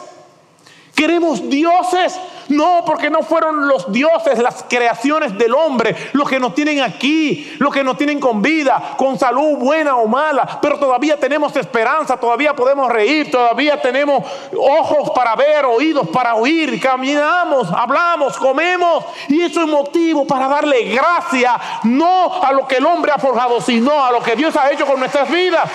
Queremos 0.94 1.48
dioses. 1.48 2.18
No, 2.48 2.82
porque 2.86 3.10
no 3.10 3.22
fueron 3.22 3.68
los 3.68 3.90
dioses, 3.92 4.38
las 4.38 4.64
creaciones 4.68 5.36
del 5.36 5.54
hombre, 5.54 5.94
los 6.12 6.28
que 6.28 6.40
nos 6.40 6.54
tienen 6.54 6.80
aquí, 6.80 7.56
los 7.58 7.72
que 7.72 7.84
nos 7.84 7.96
tienen 7.96 8.20
con 8.20 8.40
vida, 8.40 8.94
con 8.96 9.18
salud 9.18 9.58
buena 9.58 9.96
o 9.96 10.06
mala. 10.06 10.58
Pero 10.60 10.78
todavía 10.78 11.18
tenemos 11.18 11.54
esperanza, 11.56 12.16
todavía 12.16 12.54
podemos 12.54 12.90
reír, 12.90 13.30
todavía 13.30 13.80
tenemos 13.80 14.24
ojos 14.56 15.10
para 15.14 15.36
ver, 15.36 15.66
oídos 15.66 16.08
para 16.08 16.34
oír, 16.34 16.80
caminamos, 16.80 17.70
hablamos, 17.70 18.36
comemos. 18.38 19.04
Y 19.28 19.42
eso 19.42 19.62
es 19.62 19.68
motivo 19.68 20.26
para 20.26 20.48
darle 20.48 20.84
gracia, 20.84 21.58
no 21.84 22.42
a 22.42 22.52
lo 22.52 22.66
que 22.66 22.76
el 22.76 22.86
hombre 22.86 23.12
ha 23.14 23.18
forjado, 23.18 23.60
sino 23.60 24.04
a 24.04 24.10
lo 24.10 24.22
que 24.22 24.36
Dios 24.36 24.56
ha 24.56 24.70
hecho 24.70 24.86
con 24.86 24.98
nuestras 24.98 25.30
vidas. 25.30 25.68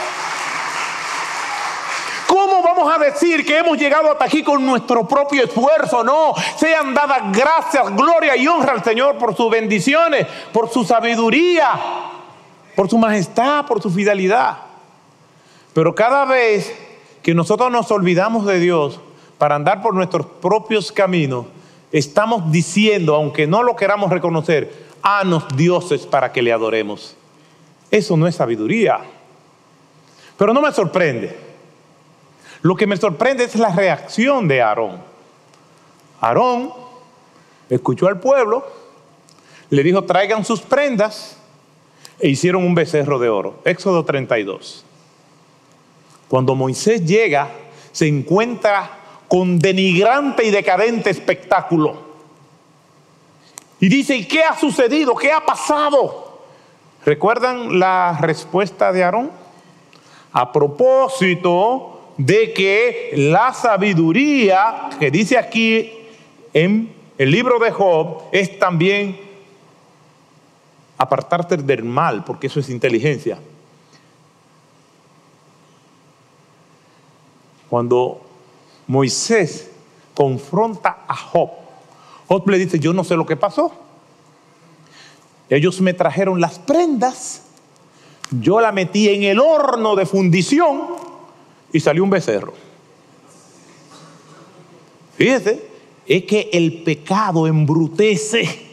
¿Cómo 2.45 2.61
vamos 2.61 2.93
a 2.93 2.99
decir 2.99 3.45
que 3.45 3.59
hemos 3.59 3.77
llegado 3.77 4.11
hasta 4.11 4.25
aquí 4.25 4.43
con 4.43 4.65
nuestro 4.65 5.07
propio 5.07 5.45
esfuerzo? 5.45 6.03
No, 6.03 6.33
sean 6.57 6.93
dadas 6.93 7.31
gracias, 7.31 7.95
gloria 7.95 8.35
y 8.35 8.45
honra 8.45 8.73
al 8.73 8.83
Señor 8.83 9.17
por 9.17 9.33
sus 9.33 9.49
bendiciones, 9.49 10.27
por 10.51 10.69
su 10.69 10.83
sabiduría, 10.83 11.69
por 12.75 12.89
su 12.89 12.97
majestad, 12.97 13.65
por 13.65 13.81
su 13.81 13.89
fidelidad. 13.89 14.57
Pero 15.73 15.95
cada 15.95 16.25
vez 16.25 16.75
que 17.21 17.33
nosotros 17.33 17.71
nos 17.71 17.89
olvidamos 17.91 18.45
de 18.45 18.59
Dios 18.59 18.99
para 19.37 19.55
andar 19.55 19.81
por 19.81 19.93
nuestros 19.93 20.25
propios 20.25 20.91
caminos, 20.91 21.45
estamos 21.93 22.51
diciendo, 22.51 23.15
aunque 23.15 23.47
no 23.47 23.63
lo 23.63 23.77
queramos 23.77 24.11
reconocer, 24.11 24.85
hanos 25.01 25.45
dioses 25.55 26.05
para 26.05 26.33
que 26.33 26.41
le 26.41 26.51
adoremos. 26.51 27.15
Eso 27.89 28.17
no 28.17 28.27
es 28.27 28.35
sabiduría. 28.35 28.99
Pero 30.37 30.53
no 30.53 30.61
me 30.61 30.73
sorprende 30.73 31.52
lo 32.63 32.77
que 32.77 32.87
me 32.87 32.95
sorprende 32.95 33.43
es 33.43 33.55
la 33.55 33.69
reacción 33.69 34.47
de 34.47 34.61
Aarón. 34.61 35.01
Aarón 36.21 36.73
escuchó 37.69 38.07
al 38.07 38.21
pueblo, 38.21 38.65
le 39.69 39.83
dijo 39.83 40.03
traigan 40.05 40.45
sus 40.45 40.61
prendas 40.61 41.37
e 42.19 42.29
hicieron 42.29 42.63
un 42.63 42.73
becerro 42.73 43.19
de 43.19 43.27
oro. 43.27 43.59
Éxodo 43.65 44.05
32. 44.05 44.85
Cuando 46.29 46.55
Moisés 46.55 47.05
llega, 47.05 47.49
se 47.91 48.07
encuentra 48.07 48.91
con 49.27 49.59
denigrante 49.59 50.45
y 50.45 50.49
decadente 50.49 51.09
espectáculo. 51.09 52.13
Y 53.81 53.89
dice, 53.89 54.15
¿y 54.15 54.25
qué 54.25 54.41
ha 54.41 54.57
sucedido? 54.57 55.15
¿Qué 55.15 55.33
ha 55.33 55.45
pasado? 55.45 56.39
¿Recuerdan 57.05 57.77
la 57.77 58.17
respuesta 58.21 58.93
de 58.93 59.03
Aarón? 59.03 59.31
A 60.31 60.49
propósito 60.53 61.92
de 62.17 62.53
que 62.53 63.11
la 63.15 63.53
sabiduría 63.53 64.89
que 64.99 65.09
dice 65.09 65.37
aquí 65.37 65.91
en 66.53 66.93
el 67.17 67.31
libro 67.31 67.59
de 67.59 67.71
Job 67.71 68.23
es 68.31 68.59
también 68.59 69.19
apartarte 70.97 71.57
del 71.57 71.83
mal, 71.83 72.23
porque 72.23 72.47
eso 72.47 72.59
es 72.59 72.69
inteligencia. 72.69 73.39
Cuando 77.69 78.21
Moisés 78.87 79.71
confronta 80.13 81.05
a 81.07 81.15
Job, 81.15 81.49
Job 82.27 82.49
le 82.49 82.59
dice, 82.59 82.79
yo 82.79 82.93
no 82.93 83.03
sé 83.03 83.15
lo 83.15 83.25
que 83.25 83.35
pasó. 83.35 83.73
Ellos 85.49 85.81
me 85.81 85.93
trajeron 85.93 86.39
las 86.39 86.59
prendas, 86.59 87.43
yo 88.31 88.61
la 88.61 88.71
metí 88.71 89.09
en 89.09 89.23
el 89.23 89.39
horno 89.39 89.95
de 89.95 90.05
fundición 90.05 90.92
y 91.73 91.79
salió 91.81 92.03
un 92.03 92.09
becerro. 92.09 92.53
Fíjese, 95.17 95.61
es 96.07 96.23
que 96.23 96.49
el 96.53 96.83
pecado 96.83 97.47
embrutece 97.47 98.71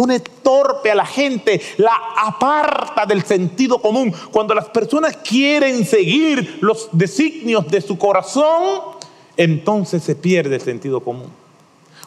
pone 0.00 0.20
torpe 0.20 0.90
a 0.90 0.94
la 0.94 1.04
gente, 1.04 1.60
la 1.76 1.92
aparta 2.16 3.04
del 3.04 3.22
sentido 3.22 3.82
común. 3.82 4.14
Cuando 4.32 4.54
las 4.54 4.66
personas 4.70 5.18
quieren 5.18 5.84
seguir 5.84 6.58
los 6.62 6.88
designios 6.92 7.68
de 7.68 7.82
su 7.82 7.98
corazón, 7.98 8.96
entonces 9.36 10.02
se 10.02 10.14
pierde 10.14 10.54
el 10.54 10.60
sentido 10.62 11.00
común. 11.00 11.30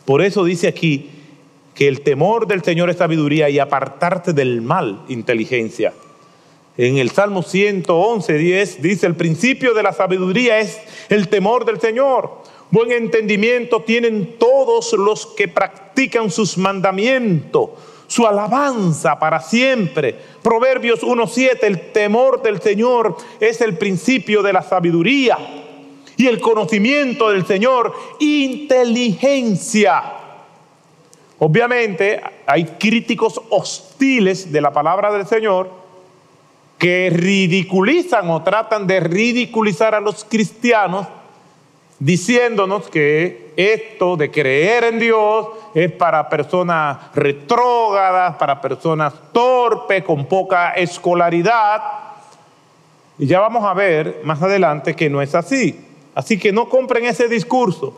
Por 0.06 0.24
eso 0.24 0.44
dice 0.44 0.68
aquí 0.68 1.10
que 1.76 1.88
el 1.88 2.02
temor 2.02 2.48
del 2.48 2.64
Señor 2.64 2.90
es 2.90 2.98
sabiduría 2.98 3.48
y 3.50 3.60
apartarte 3.60 4.34
del 4.34 4.62
mal, 4.62 5.04
inteligencia. 5.08 5.94
En 6.76 6.98
el 6.98 7.12
Salmo 7.12 7.44
111, 7.44 8.34
10 8.36 8.82
dice, 8.82 9.06
el 9.06 9.16
principio 9.16 9.76
de 9.76 9.84
la 9.84 9.94
sabiduría 9.94 10.60
es 10.60 10.80
el 11.10 11.28
temor 11.30 11.66
del 11.66 11.80
Señor. 11.80 12.42
Buen 12.72 12.92
entendimiento 12.92 13.84
tienen 13.84 14.40
todos 14.40 14.94
los 14.94 15.28
que 15.28 15.48
practican 15.48 16.32
sus 16.32 16.58
mandamientos, 16.58 17.70
su 18.08 18.26
alabanza 18.26 19.20
para 19.20 19.40
siempre. 19.40 20.16
Proverbios 20.42 21.04
1.7, 21.04 21.60
el 21.62 21.92
temor 21.92 22.42
del 22.42 22.60
Señor 22.60 23.18
es 23.40 23.62
el 23.62 23.78
principio 23.78 24.42
de 24.42 24.54
la 24.54 24.64
sabiduría 24.64 25.38
y 26.18 26.26
el 26.26 26.42
conocimiento 26.42 27.30
del 27.30 27.46
Señor, 27.46 27.94
inteligencia. 28.20 30.02
Obviamente 31.38 32.20
hay 32.48 32.66
críticos 32.66 33.40
hostiles 33.52 34.52
de 34.52 34.62
la 34.62 34.74
palabra 34.74 35.12
del 35.12 35.28
Señor 35.28 35.83
que 36.78 37.10
ridiculizan 37.14 38.30
o 38.30 38.44
tratan 38.44 38.88
de 38.88 39.00
ridiculizar 39.00 39.96
a 39.96 40.02
los 40.02 40.24
cristianos 40.24 41.08
diciéndonos 42.00 42.90
que 42.90 43.54
esto 43.56 44.18
de 44.18 44.30
creer 44.30 44.84
en 44.84 45.00
Dios 45.00 45.48
es 45.74 45.92
para 45.92 46.28
personas 46.28 46.98
retrógadas, 47.16 48.36
para 48.36 48.60
personas 48.60 49.14
torpes, 49.32 50.04
con 50.04 50.26
poca 50.26 50.72
escolaridad. 50.72 51.82
Y 53.18 53.28
ya 53.28 53.40
vamos 53.40 53.64
a 53.64 53.74
ver 53.74 54.22
más 54.24 54.42
adelante 54.42 54.96
que 54.96 55.10
no 55.10 55.22
es 55.22 55.34
así. 55.36 55.88
Así 56.16 56.38
que 56.38 56.52
no 56.52 56.68
compren 56.68 57.06
ese 57.06 57.28
discurso 57.28 57.94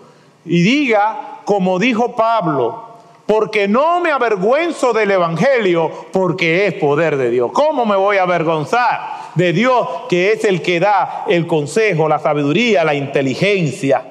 y 0.45 0.61
diga, 0.61 1.39
como 1.45 1.79
dijo 1.79 2.15
Pablo, 2.15 2.94
porque 3.25 3.67
no 3.67 3.99
me 4.01 4.11
avergüenzo 4.11 4.93
del 4.93 5.11
Evangelio, 5.11 5.91
porque 6.11 6.67
es 6.67 6.73
poder 6.73 7.17
de 7.17 7.31
Dios. 7.31 7.51
¿Cómo 7.53 7.85
me 7.85 7.95
voy 7.95 8.17
a 8.17 8.23
avergonzar? 8.23 9.25
de 9.35 9.51
Dios, 9.53 9.87
que 10.09 10.31
es 10.31 10.43
el 10.43 10.61
que 10.61 10.79
da 10.79 11.25
el 11.27 11.45
consejo, 11.45 12.09
la 12.09 12.19
sabiduría, 12.19 12.83
la 12.83 12.95
inteligencia. 12.95 14.03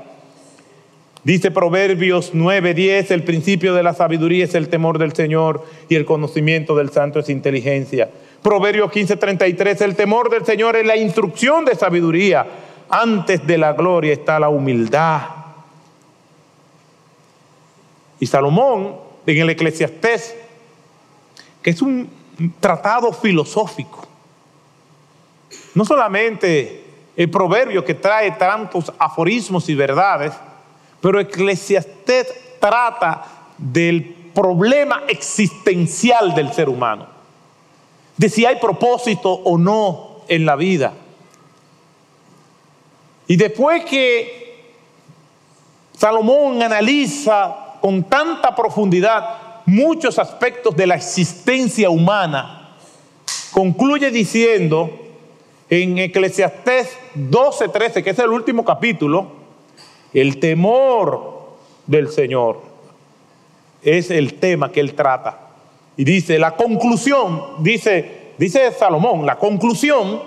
Dice 1.25 1.51
Proverbios 1.51 2.35
9:10, 2.35 3.11
el 3.11 3.25
principio 3.25 3.75
de 3.75 3.83
la 3.83 3.95
sabiduría 3.95 4.45
es 4.45 4.55
el 4.55 4.69
temor 4.69 4.99
del 4.99 5.15
Señor 5.15 5.65
y 5.89 5.95
el 5.95 6.05
conocimiento 6.05 6.77
del 6.77 6.91
santo 6.91 7.19
es 7.19 7.31
inteligencia. 7.31 8.11
Proverbios 8.43 8.93
15:33, 8.93 9.81
el 9.81 9.97
temor 9.97 10.29
del 10.29 10.45
Señor 10.45 10.77
es 10.77 10.85
la 10.85 10.97
instrucción 10.97 11.65
de 11.65 11.75
sabiduría. 11.75 12.47
Antes 12.91 13.47
de 13.47 13.57
la 13.57 13.73
gloria 13.73 14.13
está 14.13 14.39
la 14.39 14.51
humildad. 14.51 15.23
Y 18.21 18.27
Salomón, 18.27 19.04
en 19.27 19.39
el 19.39 19.51
Eclesiastés, 19.51 20.35
que 21.63 21.71
es 21.71 21.81
un 21.83 22.11
tratado 22.61 23.13
filosófico, 23.13 24.07
no 25.75 25.85
solamente 25.85 26.85
el 27.17 27.31
proverbio 27.31 27.85
que 27.85 27.95
trae 27.95 28.33
tantos 28.33 28.93
aforismos 28.99 29.69
y 29.69 29.75
verdades, 29.75 30.33
pero 31.01 31.21
Eclesiastés 31.21 32.33
trata 32.61 33.25
del 33.57 34.15
problema 34.35 35.05
existencial 35.09 36.35
del 36.35 36.53
ser 36.53 36.69
humano, 36.69 37.07
de 38.17 38.29
si 38.29 38.45
hay 38.45 38.57
propósito 38.57 39.31
o 39.31 39.57
no 39.57 40.23
en 40.29 40.45
la 40.45 40.57
vida. 40.57 40.93
Y 43.27 43.37
después 43.37 43.85
que 43.85 44.75
Salomón 45.97 46.63
analiza 46.63 47.64
con 47.85 48.03
tanta 48.05 48.57
profundidad 48.57 49.63
muchos 49.67 50.19
aspectos 50.19 50.75
de 50.75 50.87
la 50.87 50.95
existencia 50.95 51.91
humana, 51.91 52.71
concluye 53.53 54.11
diciendo 54.11 54.91
en 55.69 55.99
Eclesiastés 55.99 56.97
12, 57.15 57.69
13, 57.69 58.03
que 58.03 58.09
es 58.09 58.19
el 58.21 58.31
último 58.31 58.65
capítulo, 58.65 59.27
el 60.15 60.41
temor 60.41 61.57
del 61.87 62.09
Señor 62.09 62.63
es 63.83 64.11
el 64.11 64.33
tema 64.41 64.73
que 64.73 64.81
él 64.81 64.95
trata. 64.95 65.51
Y 65.99 66.05
dice, 66.05 66.39
la 66.39 66.53
conclusión, 66.53 67.57
dice, 67.59 68.33
dice 68.39 68.73
Salomón, 68.73 69.27
la 69.27 69.37
conclusión, 69.37 70.23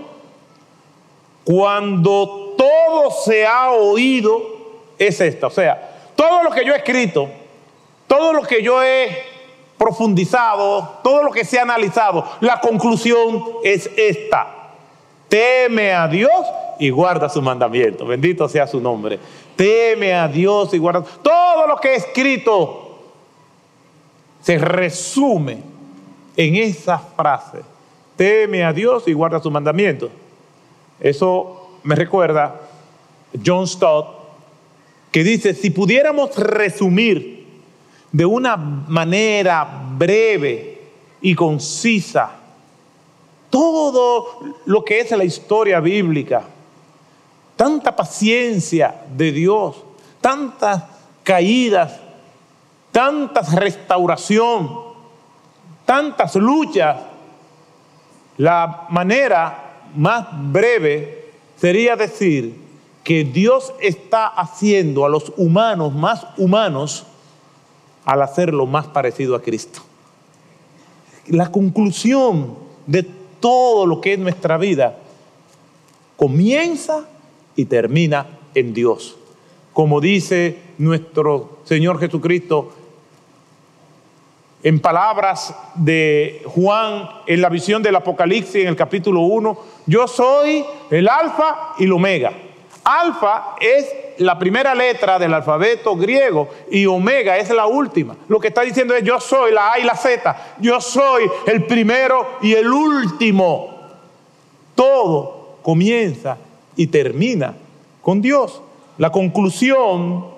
cuando 1.44 2.54
todo 2.56 3.10
se 3.26 3.48
ha 3.48 3.72
oído, 3.72 4.44
es 5.00 5.20
esta. 5.22 5.48
O 5.48 5.50
sea, 5.50 6.12
todo 6.16 6.44
lo 6.44 6.52
que 6.52 6.64
yo 6.64 6.74
he 6.74 6.78
escrito, 6.78 7.28
todo 8.08 8.34
lo 8.34 8.44
que 8.44 8.64
yo 8.64 8.82
he 8.82 9.24
profundizado, 9.78 11.00
todo 11.04 11.24
lo 11.24 11.32
que 11.32 11.46
se 11.46 11.60
ha 11.60 11.62
analizado, 11.62 12.26
la 12.40 12.60
conclusión 12.60 13.44
es 13.64 13.90
esta 13.96 14.58
Teme 15.28 15.94
a 15.94 16.08
Dios 16.08 16.32
y 16.80 16.90
guarda 16.90 17.30
su 17.30 17.42
mandamiento. 17.42 18.06
Bendito 18.06 18.48
sea 18.48 18.68
su 18.68 18.80
nombre. 18.80 19.20
Teme 19.56 20.14
a 20.14 20.28
Dios 20.28 20.74
y 20.74 20.78
guarda. 20.78 21.04
Todo 21.22 21.68
lo 21.68 21.78
que 21.78 21.90
he 21.90 21.96
escrito 21.96 23.00
se 24.42 24.58
resume 24.58 25.58
en 26.36 26.56
esa 26.56 26.98
frase. 27.00 27.60
Teme 28.16 28.64
a 28.64 28.72
Dios 28.72 29.08
y 29.08 29.14
guarda 29.14 29.42
su 29.42 29.52
mandamiento. 29.52 30.10
Eso 31.00 31.80
me 31.84 31.96
recuerda 31.96 32.62
John 33.46 33.68
Stott, 33.68 34.08
que 35.12 35.24
dice, 35.24 35.54
si 35.54 35.70
pudiéramos 35.70 36.36
resumir 36.38 37.37
de 38.18 38.26
una 38.26 38.58
manera 38.58 39.64
breve 39.96 40.82
y 41.22 41.36
concisa 41.36 42.32
todo 43.48 44.40
lo 44.66 44.84
que 44.84 45.02
es 45.02 45.12
la 45.12 45.24
historia 45.24 45.80
bíblica, 45.80 46.42
tanta 47.56 47.96
paciencia 47.96 49.04
de 49.16 49.32
Dios, 49.32 49.76
tantas 50.20 50.82
caídas, 51.22 52.00
tantas 52.92 53.54
restauración, 53.54 54.68
tantas 55.86 56.36
luchas, 56.38 56.98
la 58.38 58.88
manera 58.90 59.84
más 59.96 60.26
breve 60.52 61.34
sería 61.56 61.96
decir 61.96 62.60
que 63.04 63.24
Dios 63.24 63.76
está 63.80 64.26
haciendo 64.26 65.06
a 65.06 65.10
los 65.10 65.32
humanos 65.38 65.94
más 65.94 66.26
humanos 66.36 67.06
al 68.08 68.22
hacerlo 68.22 68.66
más 68.66 68.88
parecido 68.88 69.36
a 69.36 69.42
Cristo. 69.42 69.82
La 71.28 71.52
conclusión 71.52 72.56
de 72.88 73.04
todo 73.04 73.86
lo 73.86 74.00
que 74.00 74.14
es 74.14 74.20
nuestra 74.20 74.58
vida 74.58 74.98
comienza 76.16 77.06
y 77.58 77.66
termina 77.66 78.40
en 78.56 78.74
Dios. 78.74 79.18
Como 79.74 80.00
dice 80.00 80.58
nuestro 80.78 81.60
Señor 81.66 82.00
Jesucristo 82.00 82.74
en 84.64 84.80
palabras 84.80 85.54
de 85.76 86.44
Juan 86.46 87.10
en 87.28 87.42
la 87.42 87.50
visión 87.50 87.84
del 87.84 87.98
Apocalipsis 87.98 88.56
en 88.56 88.70
el 88.70 88.76
capítulo 88.78 89.20
1, 89.20 89.58
yo 89.86 90.08
soy 90.08 90.66
el 90.90 91.10
alfa 91.10 91.74
y 91.78 91.84
el 91.84 91.92
omega. 91.92 92.32
Alfa 92.88 93.56
es 93.60 93.94
la 94.20 94.40
primera 94.40 94.74
letra 94.74 95.20
del 95.20 95.34
alfabeto 95.34 95.96
griego 95.98 96.48
y 96.72 96.86
omega 96.86 97.38
es 97.38 97.50
la 97.50 97.68
última. 97.68 98.16
Lo 98.30 98.40
que 98.40 98.48
está 98.48 98.62
diciendo 98.62 98.96
es 98.96 99.04
yo 99.04 99.20
soy 99.20 99.52
la 99.52 99.74
A 99.74 99.80
y 99.80 99.84
la 99.84 99.96
Z. 99.96 100.56
Yo 100.60 100.80
soy 100.80 101.30
el 101.48 101.66
primero 101.66 102.38
y 102.42 102.54
el 102.54 102.72
último. 102.72 103.78
Todo 104.74 105.58
comienza 105.62 106.38
y 106.78 106.88
termina 106.88 107.56
con 108.02 108.22
Dios. 108.22 108.62
La 108.98 109.12
conclusión 109.12 110.38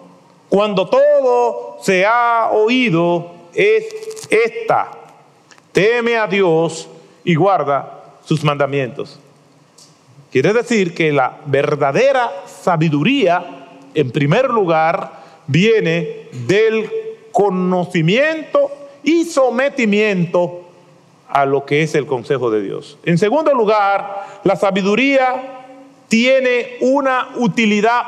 cuando 0.50 0.90
todo 0.90 1.78
se 1.84 2.04
ha 2.04 2.50
oído, 2.52 3.32
es 3.54 4.28
esta. 4.32 4.90
Teme 5.72 6.18
a 6.18 6.26
Dios 6.26 6.90
y 7.24 7.36
guarda 7.36 8.16
sus 8.26 8.44
mandamientos. 8.44 9.20
Quiere 10.32 10.54
decir 10.54 10.94
que 10.94 11.12
la 11.12 11.40
verdadera 11.46 12.32
sabiduría, 12.46 13.44
en 13.94 14.12
primer 14.12 14.50
lugar, 14.50 15.12
viene 15.48 16.28
del 16.48 16.90
conocimiento 17.32 18.70
y 19.04 19.26
sometimiento 19.26 20.70
a 21.28 21.46
lo 21.46 21.66
que 21.66 21.84
es 21.84 21.96
el 21.96 22.06
consejo 22.06 22.52
de 22.52 22.62
Dios. 22.62 22.98
En 23.04 23.18
segundo 23.18 23.54
lugar, 23.54 24.42
la 24.44 24.56
sabiduría 24.56 25.60
tiene 26.08 26.78
una 26.82 27.30
utilidad 27.38 28.04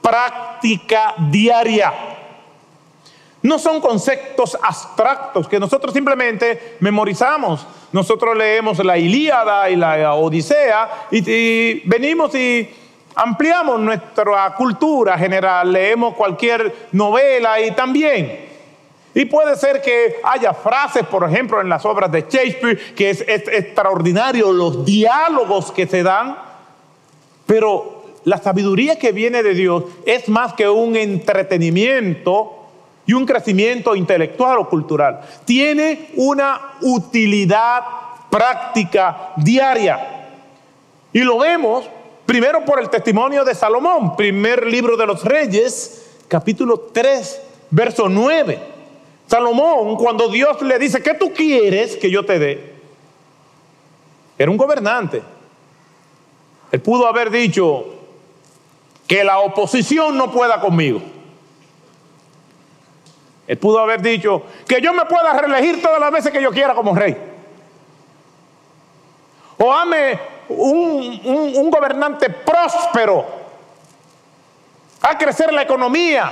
práctica 0.00 1.14
diaria. 1.30 1.92
No 3.42 3.58
son 3.58 3.80
conceptos 3.80 4.58
abstractos 4.60 5.46
que 5.46 5.60
nosotros 5.60 5.94
simplemente 5.94 6.76
memorizamos. 6.80 7.64
Nosotros 7.92 8.36
leemos 8.36 8.84
la 8.84 8.98
Ilíada 8.98 9.70
y 9.70 9.76
la 9.76 10.14
Odisea 10.14 11.06
y, 11.10 11.80
venimos 11.88 12.34
y 12.34 12.68
ampliamos 13.14 13.78
nuestra 13.80 14.54
cultura 14.54 15.16
general, 15.16 15.72
leemos 15.72 16.14
cualquier 16.14 16.88
novela 16.92 17.60
y 17.60 17.70
también. 17.72 18.48
Y 19.14 19.24
puede 19.24 19.56
ser 19.56 19.80
que 19.82 20.16
haya 20.22 20.52
frases, 20.52 21.04
por 21.06 21.28
ejemplo, 21.28 21.60
en 21.60 21.68
las 21.68 21.84
obras 21.84 22.10
de 22.12 22.26
Shakespeare, 22.28 22.94
que 22.94 23.10
es, 23.10 23.20
extraordinario 23.22 24.52
los 24.52 24.84
diálogos 24.84 25.72
que 25.72 25.86
se 25.86 26.02
dan, 26.02 26.36
pero 27.46 28.04
la 28.24 28.38
sabiduría 28.38 28.98
que 28.98 29.12
viene 29.12 29.42
de 29.42 29.54
Dios 29.54 29.84
es 30.04 30.28
más 30.28 30.52
que 30.52 30.68
un 30.68 30.96
entretenimiento 30.96 32.57
y 33.08 33.14
un 33.14 33.24
crecimiento 33.24 33.96
intelectual 33.96 34.58
o 34.58 34.68
cultural. 34.68 35.20
Tiene 35.46 36.10
una 36.16 36.74
utilidad 36.82 37.80
práctica 38.30 39.32
diaria. 39.34 40.26
Y 41.10 41.20
lo 41.20 41.38
vemos 41.38 41.88
primero 42.26 42.66
por 42.66 42.78
el 42.78 42.90
testimonio 42.90 43.46
de 43.46 43.54
Salomón, 43.54 44.14
primer 44.14 44.66
libro 44.66 44.94
de 44.94 45.06
los 45.06 45.24
reyes, 45.24 46.18
capítulo 46.28 46.90
3, 46.92 47.40
verso 47.70 48.10
9. 48.10 48.58
Salomón, 49.26 49.96
cuando 49.96 50.28
Dios 50.28 50.60
le 50.60 50.78
dice, 50.78 51.02
¿qué 51.02 51.14
tú 51.14 51.32
quieres 51.32 51.96
que 51.96 52.10
yo 52.10 52.26
te 52.26 52.38
dé? 52.38 52.74
Era 54.36 54.50
un 54.50 54.58
gobernante. 54.58 55.22
Él 56.70 56.82
pudo 56.82 57.06
haber 57.06 57.30
dicho 57.30 57.86
que 59.06 59.24
la 59.24 59.38
oposición 59.38 60.18
no 60.18 60.30
pueda 60.30 60.60
conmigo. 60.60 61.00
Él 63.48 63.56
pudo 63.56 63.78
haber 63.78 64.02
dicho 64.02 64.42
que 64.66 64.78
yo 64.82 64.92
me 64.92 65.06
pueda 65.06 65.32
reelegir 65.32 65.80
todas 65.80 65.98
las 65.98 66.12
veces 66.12 66.30
que 66.30 66.42
yo 66.42 66.50
quiera 66.50 66.74
como 66.74 66.94
rey. 66.94 67.16
O 69.56 69.72
ame 69.72 70.20
un, 70.50 71.20
un 71.56 71.70
gobernante 71.70 72.28
próspero. 72.28 73.24
A 75.00 75.16
crecer 75.16 75.50
la 75.50 75.62
economía. 75.62 76.30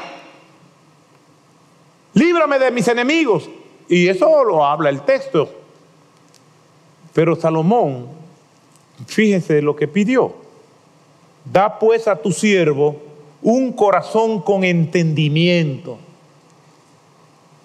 Líbrame 2.12 2.58
de 2.58 2.70
mis 2.70 2.86
enemigos. 2.86 3.48
Y 3.88 4.08
eso 4.08 4.44
lo 4.44 4.62
habla 4.62 4.90
el 4.90 5.00
texto. 5.00 5.48
Pero 7.14 7.34
Salomón, 7.34 8.10
fíjese 9.06 9.62
lo 9.62 9.74
que 9.74 9.88
pidió. 9.88 10.34
Da 11.46 11.78
pues 11.78 12.06
a 12.08 12.16
tu 12.16 12.30
siervo 12.30 12.96
un 13.40 13.72
corazón 13.72 14.42
con 14.42 14.64
entendimiento 14.64 15.98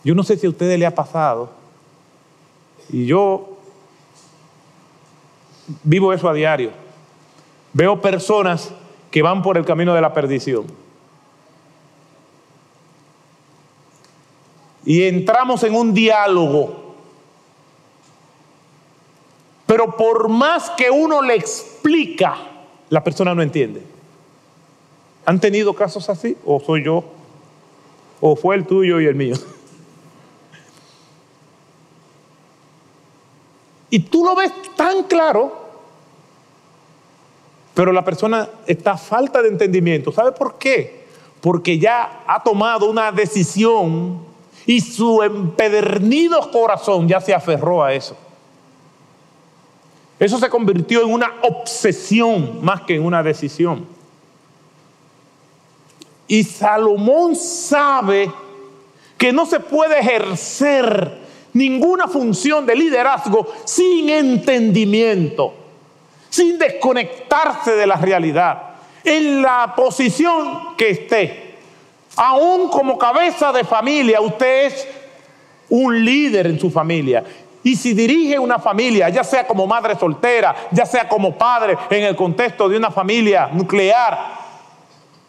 yo 0.03 0.15
no 0.15 0.23
sé 0.23 0.37
si 0.37 0.47
a 0.47 0.49
ustedes 0.49 0.77
le 0.79 0.85
ha 0.85 0.95
pasado, 0.95 1.49
y 2.89 3.05
yo 3.05 3.57
vivo 5.83 6.13
eso 6.13 6.29
a 6.29 6.33
diario. 6.33 6.71
Veo 7.73 8.01
personas 8.01 8.71
que 9.09 9.21
van 9.21 9.41
por 9.41 9.57
el 9.57 9.65
camino 9.65 9.93
de 9.93 10.01
la 10.01 10.13
perdición. 10.13 10.65
Y 14.85 15.03
entramos 15.03 15.63
en 15.63 15.75
un 15.75 15.93
diálogo. 15.93 16.95
Pero 19.65 19.95
por 19.95 20.27
más 20.27 20.69
que 20.71 20.89
uno 20.89 21.21
le 21.21 21.35
explica, 21.35 22.35
la 22.89 23.03
persona 23.03 23.33
no 23.33 23.41
entiende. 23.41 23.83
¿Han 25.25 25.39
tenido 25.39 25.73
casos 25.73 26.09
así? 26.09 26.35
¿O 26.45 26.59
soy 26.59 26.83
yo? 26.83 27.05
¿O 28.19 28.35
fue 28.35 28.55
el 28.55 28.65
tuyo 28.65 28.99
y 28.99 29.05
el 29.05 29.15
mío? 29.15 29.35
Y 33.91 33.99
tú 33.99 34.25
lo 34.25 34.35
ves 34.35 34.51
tan 34.75 35.03
claro, 35.03 35.53
pero 37.73 37.91
la 37.91 38.03
persona 38.03 38.49
está 38.65 38.93
a 38.93 38.97
falta 38.97 39.41
de 39.41 39.49
entendimiento. 39.49 40.11
¿Sabe 40.13 40.31
por 40.31 40.57
qué? 40.57 41.05
Porque 41.41 41.77
ya 41.77 42.23
ha 42.25 42.41
tomado 42.41 42.89
una 42.89 43.11
decisión 43.11 44.23
y 44.65 44.79
su 44.79 45.21
empedernido 45.21 46.49
corazón 46.51 47.07
ya 47.07 47.19
se 47.19 47.33
aferró 47.33 47.83
a 47.83 47.93
eso. 47.93 48.15
Eso 50.17 50.37
se 50.39 50.49
convirtió 50.49 51.01
en 51.01 51.11
una 51.11 51.33
obsesión 51.41 52.63
más 52.63 52.81
que 52.83 52.95
en 52.95 53.03
una 53.03 53.21
decisión. 53.21 53.85
Y 56.27 56.45
Salomón 56.45 57.35
sabe 57.35 58.31
que 59.17 59.33
no 59.33 59.45
se 59.45 59.59
puede 59.59 59.99
ejercer 59.99 61.20
ninguna 61.53 62.07
función 62.07 62.65
de 62.65 62.75
liderazgo 62.75 63.47
sin 63.65 64.09
entendimiento, 64.09 65.53
sin 66.29 66.57
desconectarse 66.57 67.71
de 67.71 67.87
la 67.87 67.95
realidad, 67.95 68.61
en 69.03 69.41
la 69.41 69.73
posición 69.75 70.75
que 70.77 70.89
esté. 70.89 71.55
Aún 72.15 72.69
como 72.69 72.97
cabeza 72.97 73.51
de 73.51 73.63
familia, 73.63 74.21
usted 74.21 74.65
es 74.65 74.87
un 75.69 76.03
líder 76.03 76.47
en 76.47 76.59
su 76.59 76.69
familia. 76.69 77.23
Y 77.63 77.75
si 77.75 77.93
dirige 77.93 78.39
una 78.39 78.59
familia, 78.59 79.09
ya 79.09 79.23
sea 79.23 79.45
como 79.45 79.67
madre 79.67 79.95
soltera, 79.95 80.55
ya 80.71 80.85
sea 80.85 81.07
como 81.07 81.37
padre 81.37 81.77
en 81.89 82.03
el 82.03 82.15
contexto 82.15 82.67
de 82.67 82.77
una 82.77 82.91
familia 82.91 83.49
nuclear, 83.53 84.41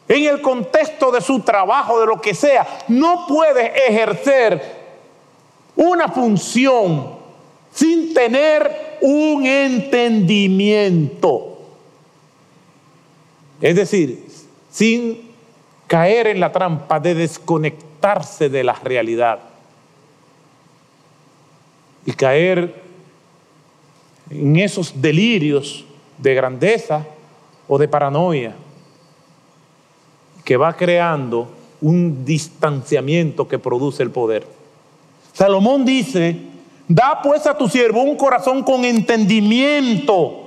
en 0.08 0.24
el 0.24 0.40
contexto 0.40 1.11
de 1.11 1.20
su 1.20 1.40
trabajo, 1.40 2.00
de 2.00 2.06
lo 2.06 2.20
que 2.20 2.35
sea, 2.35 2.66
no 2.88 3.26
puede 3.26 3.87
ejercer 3.87 4.82
una 5.76 6.08
función 6.08 7.22
sin 7.72 8.14
tener 8.14 8.98
un 9.00 9.46
entendimiento. 9.46 11.48
Es 13.61 13.76
decir, 13.76 14.26
sin 14.70 15.32
caer 15.87 16.28
en 16.28 16.40
la 16.40 16.52
trampa 16.52 17.00
de 17.00 17.14
desconectarse 17.14 18.48
de 18.48 18.64
la 18.64 18.74
realidad 18.74 19.40
y 22.04 22.12
caer 22.12 22.82
en 24.30 24.56
esos 24.56 25.00
delirios 25.00 25.85
de 26.18 26.35
grandeza 26.35 27.06
o 27.68 27.78
de 27.78 27.88
paranoia 27.88 28.54
que 30.44 30.56
va 30.56 30.76
creando 30.76 31.48
un 31.80 32.24
distanciamiento 32.24 33.46
que 33.46 33.58
produce 33.58 34.02
el 34.02 34.11
poder. 34.11 34.62
Salomón 35.33 35.85
dice, 35.85 36.37
da 36.88 37.21
pues 37.23 37.47
a 37.47 37.57
tu 37.57 37.68
siervo 37.68 38.03
un 38.03 38.16
corazón 38.16 38.62
con 38.62 38.85
entendimiento 38.85 40.42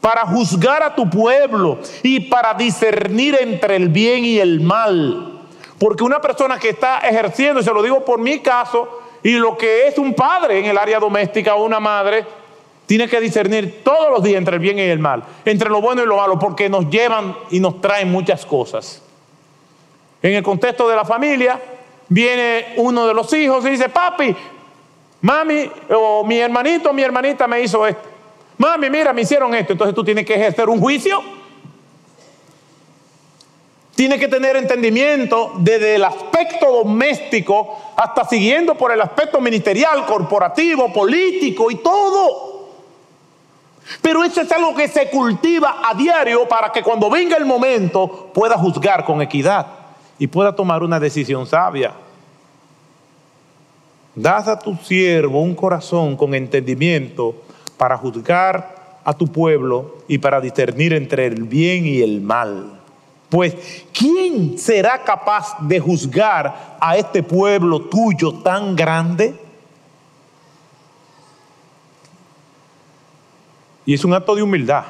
para 0.00 0.26
juzgar 0.26 0.82
a 0.82 0.94
tu 0.94 1.08
pueblo 1.08 1.78
y 2.02 2.20
para 2.20 2.54
discernir 2.54 3.36
entre 3.40 3.76
el 3.76 3.88
bien 3.88 4.24
y 4.24 4.38
el 4.38 4.60
mal. 4.60 5.40
Porque 5.78 6.04
una 6.04 6.20
persona 6.20 6.58
que 6.58 6.70
está 6.70 6.98
ejerciendo, 7.00 7.60
y 7.60 7.64
se 7.64 7.72
lo 7.72 7.82
digo 7.82 8.04
por 8.04 8.18
mi 8.18 8.40
caso, 8.40 9.00
y 9.22 9.32
lo 9.32 9.56
que 9.56 9.86
es 9.88 9.98
un 9.98 10.14
padre 10.14 10.58
en 10.58 10.66
el 10.66 10.78
área 10.78 10.98
doméstica 10.98 11.54
o 11.54 11.64
una 11.64 11.80
madre, 11.80 12.24
tiene 12.86 13.08
que 13.08 13.20
discernir 13.20 13.82
todos 13.84 14.10
los 14.10 14.22
días 14.22 14.38
entre 14.38 14.56
el 14.56 14.60
bien 14.60 14.78
y 14.78 14.82
el 14.82 14.98
mal, 14.98 15.22
entre 15.44 15.68
lo 15.68 15.80
bueno 15.80 16.02
y 16.02 16.06
lo 16.06 16.16
malo, 16.16 16.38
porque 16.38 16.68
nos 16.68 16.88
llevan 16.90 17.36
y 17.50 17.60
nos 17.60 17.80
traen 17.80 18.10
muchas 18.10 18.44
cosas. 18.44 19.02
En 20.22 20.34
el 20.34 20.42
contexto 20.42 20.88
de 20.88 20.96
la 20.96 21.04
familia, 21.04 21.60
viene 22.10 22.74
uno 22.76 23.06
de 23.06 23.14
los 23.14 23.32
hijos 23.32 23.64
y 23.64 23.70
dice, 23.70 23.88
papi, 23.88 24.36
mami, 25.22 25.70
o 25.94 26.24
mi 26.24 26.38
hermanito, 26.38 26.92
mi 26.92 27.02
hermanita 27.02 27.46
me 27.46 27.62
hizo 27.62 27.86
esto. 27.86 28.02
Mami, 28.58 28.90
mira, 28.90 29.14
me 29.14 29.22
hicieron 29.22 29.54
esto. 29.54 29.72
Entonces 29.72 29.94
tú 29.94 30.04
tienes 30.04 30.26
que 30.26 30.34
ejercer 30.34 30.68
un 30.68 30.80
juicio. 30.80 31.22
Tienes 33.94 34.18
que 34.18 34.28
tener 34.28 34.56
entendimiento 34.56 35.52
desde 35.58 35.94
el 35.94 36.04
aspecto 36.04 36.70
doméstico 36.70 37.78
hasta 37.96 38.24
siguiendo 38.24 38.74
por 38.74 38.92
el 38.92 39.00
aspecto 39.00 39.40
ministerial, 39.40 40.04
corporativo, 40.04 40.92
político 40.92 41.70
y 41.70 41.76
todo. 41.76 42.68
Pero 44.02 44.24
eso 44.24 44.40
es 44.40 44.50
algo 44.52 44.74
que 44.74 44.88
se 44.88 45.10
cultiva 45.10 45.80
a 45.84 45.94
diario 45.94 46.48
para 46.48 46.72
que 46.72 46.82
cuando 46.82 47.08
venga 47.08 47.36
el 47.36 47.44
momento 47.44 48.30
pueda 48.32 48.56
juzgar 48.58 49.04
con 49.04 49.22
equidad 49.22 49.79
y 50.20 50.26
pueda 50.26 50.54
tomar 50.54 50.82
una 50.82 51.00
decisión 51.00 51.46
sabia. 51.46 51.94
Das 54.14 54.46
a 54.48 54.58
tu 54.58 54.76
siervo 54.76 55.40
un 55.40 55.54
corazón 55.54 56.14
con 56.14 56.34
entendimiento 56.34 57.34
para 57.78 57.96
juzgar 57.96 59.00
a 59.02 59.14
tu 59.14 59.26
pueblo 59.26 59.96
y 60.08 60.18
para 60.18 60.42
discernir 60.42 60.92
entre 60.92 61.26
el 61.26 61.44
bien 61.44 61.86
y 61.86 62.02
el 62.02 62.20
mal. 62.20 62.80
Pues, 63.30 63.86
¿quién 63.94 64.58
será 64.58 65.02
capaz 65.04 65.56
de 65.60 65.80
juzgar 65.80 66.76
a 66.78 66.98
este 66.98 67.22
pueblo 67.22 67.80
tuyo 67.82 68.34
tan 68.42 68.76
grande? 68.76 69.34
Y 73.86 73.94
es 73.94 74.04
un 74.04 74.12
acto 74.12 74.34
de 74.34 74.42
humildad. 74.42 74.84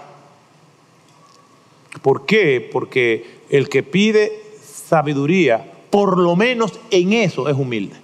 ¿Por 2.02 2.26
qué? 2.26 2.68
Porque 2.72 3.42
el 3.48 3.68
que 3.68 3.84
pide 3.84 4.49
sabiduría, 4.90 5.64
por 5.88 6.18
lo 6.18 6.34
menos 6.34 6.72
en 6.90 7.12
eso 7.12 7.48
es 7.48 7.56
humilde. 7.56 7.94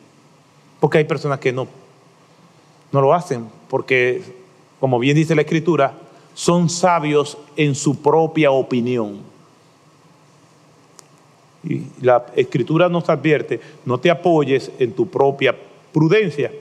Porque 0.79 0.99
hay 0.99 1.05
personas 1.05 1.41
que 1.41 1.53
no, 1.53 1.67
no 2.93 3.01
lo 3.01 3.13
hacen, 3.13 3.49
porque, 3.69 4.23
como 4.79 5.01
bien 5.01 5.17
dice 5.17 5.35
la 5.35 5.43
Escritura, 5.43 5.95
son 6.33 6.71
sabios 6.71 7.39
en 7.57 7.75
su 7.75 8.01
propia 8.01 8.53
opinión. 8.53 9.19
Y 11.65 11.83
la 12.03 12.25
Escritura 12.37 12.89
nos 12.89 13.09
advierte, 13.09 13.61
no 13.85 13.99
te 13.99 14.09
apoyes 14.09 14.71
en 14.79 14.93
tu 14.93 15.09
propia 15.09 15.57
prudencia. 15.93 16.53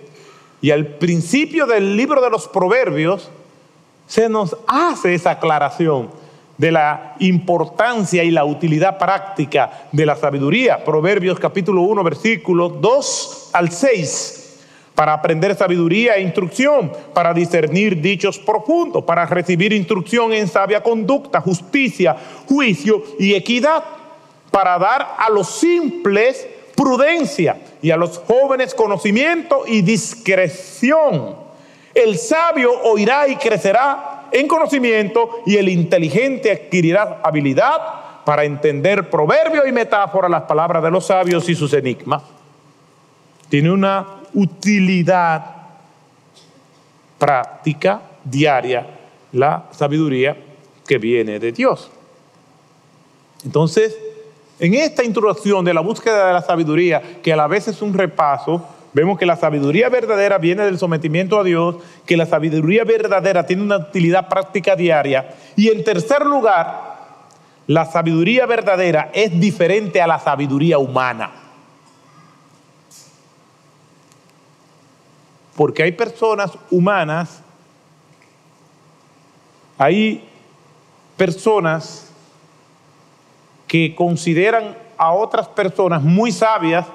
Y 0.59 0.71
al 0.71 0.87
principio 0.87 1.67
del 1.67 1.95
libro 1.95 2.19
de 2.19 2.31
los 2.31 2.47
Proverbios 2.47 3.29
se 4.07 4.27
nos 4.27 4.57
hace 4.65 5.13
esa 5.13 5.31
aclaración 5.31 6.09
de 6.57 6.71
la 6.71 7.15
importancia 7.19 8.23
y 8.23 8.31
la 8.31 8.45
utilidad 8.45 8.97
práctica 8.97 9.87
de 9.91 10.05
la 10.05 10.15
sabiduría. 10.15 10.83
Proverbios 10.83 11.39
capítulo 11.39 11.81
1, 11.81 12.03
versículos 12.03 12.81
2 12.81 13.49
al 13.53 13.71
6. 13.71 14.41
Para 14.95 15.13
aprender 15.13 15.55
sabiduría 15.55 16.15
e 16.15 16.21
instrucción, 16.21 16.91
para 17.13 17.33
discernir 17.33 18.01
dichos 18.01 18.39
profundos, 18.39 19.03
para 19.03 19.25
recibir 19.25 19.73
instrucción 19.73 20.31
en 20.31 20.47
sabia 20.47 20.81
conducta, 20.81 21.41
justicia, 21.41 22.15
juicio 22.47 23.03
y 23.19 23.33
equidad, 23.33 23.83
para 24.51 24.79
dar 24.79 25.15
a 25.17 25.29
los 25.29 25.49
simples 25.49 26.47
prudencia 26.75 27.57
y 27.81 27.91
a 27.91 27.97
los 27.97 28.19
jóvenes 28.19 28.73
conocimiento 28.73 29.63
y 29.67 29.81
discreción. 29.81 31.35
El 31.93 32.17
sabio 32.17 32.71
oirá 32.83 33.27
y 33.27 33.35
crecerá 33.37 34.14
en 34.31 34.47
conocimiento 34.47 35.41
y 35.45 35.57
el 35.57 35.69
inteligente 35.69 36.51
adquirirá 36.51 37.21
habilidad 37.23 38.23
para 38.25 38.43
entender 38.43 39.09
proverbios 39.09 39.67
y 39.67 39.71
metáforas, 39.71 40.31
las 40.31 40.43
palabras 40.43 40.81
de 40.83 40.91
los 40.91 41.05
sabios 41.05 41.47
y 41.47 41.55
sus 41.55 41.73
enigmas. 41.73 42.23
Tiene 43.49 43.71
una 43.71 44.05
utilidad 44.33 45.45
práctica 47.17 48.01
diaria 48.23 48.87
la 49.31 49.65
sabiduría 49.71 50.35
que 50.87 50.97
viene 50.97 51.39
de 51.39 51.51
Dios. 51.51 51.91
Entonces, 53.43 53.95
en 54.59 54.73
esta 54.73 55.03
introducción 55.03 55.63
de 55.65 55.73
la 55.73 55.81
búsqueda 55.81 56.27
de 56.27 56.33
la 56.33 56.41
sabiduría, 56.41 57.01
que 57.21 57.33
a 57.33 57.35
la 57.35 57.47
vez 57.47 57.67
es 57.67 57.81
un 57.81 57.93
repaso, 57.93 58.65
Vemos 58.95 59.19
que 59.19 59.25
la 59.25 59.35
sabiduría 59.35 59.89
verdadera 59.89 60.37
viene 60.37 60.63
del 60.63 60.79
sometimiento 60.79 61.37
a 61.37 61.43
Dios, 61.43 61.75
que 62.05 62.15
la 62.15 62.25
sabiduría 62.25 62.85
verdadera 62.85 63.45
tiene 63.45 63.61
una 63.61 63.75
utilidad 63.75 64.29
práctica 64.29 64.77
diaria. 64.77 65.35
Y 65.57 65.67
en 65.67 65.83
tercer 65.83 66.25
lugar, 66.25 66.95
la 67.67 67.83
sabiduría 67.91 68.45
verdadera 68.45 69.09
es 69.13 69.37
diferente 69.37 70.01
a 70.01 70.07
la 70.07 70.17
sabiduría 70.17 70.77
humana. 70.77 71.29
Porque 75.57 75.83
hay 75.83 75.91
personas 75.91 76.53
humanas, 76.71 77.41
hay 79.77 80.25
personas 81.17 82.13
que 83.67 83.93
consideran 83.93 84.77
a 84.97 85.11
otras 85.11 85.49
personas 85.49 86.01
muy 86.01 86.31
sabias 86.31 86.85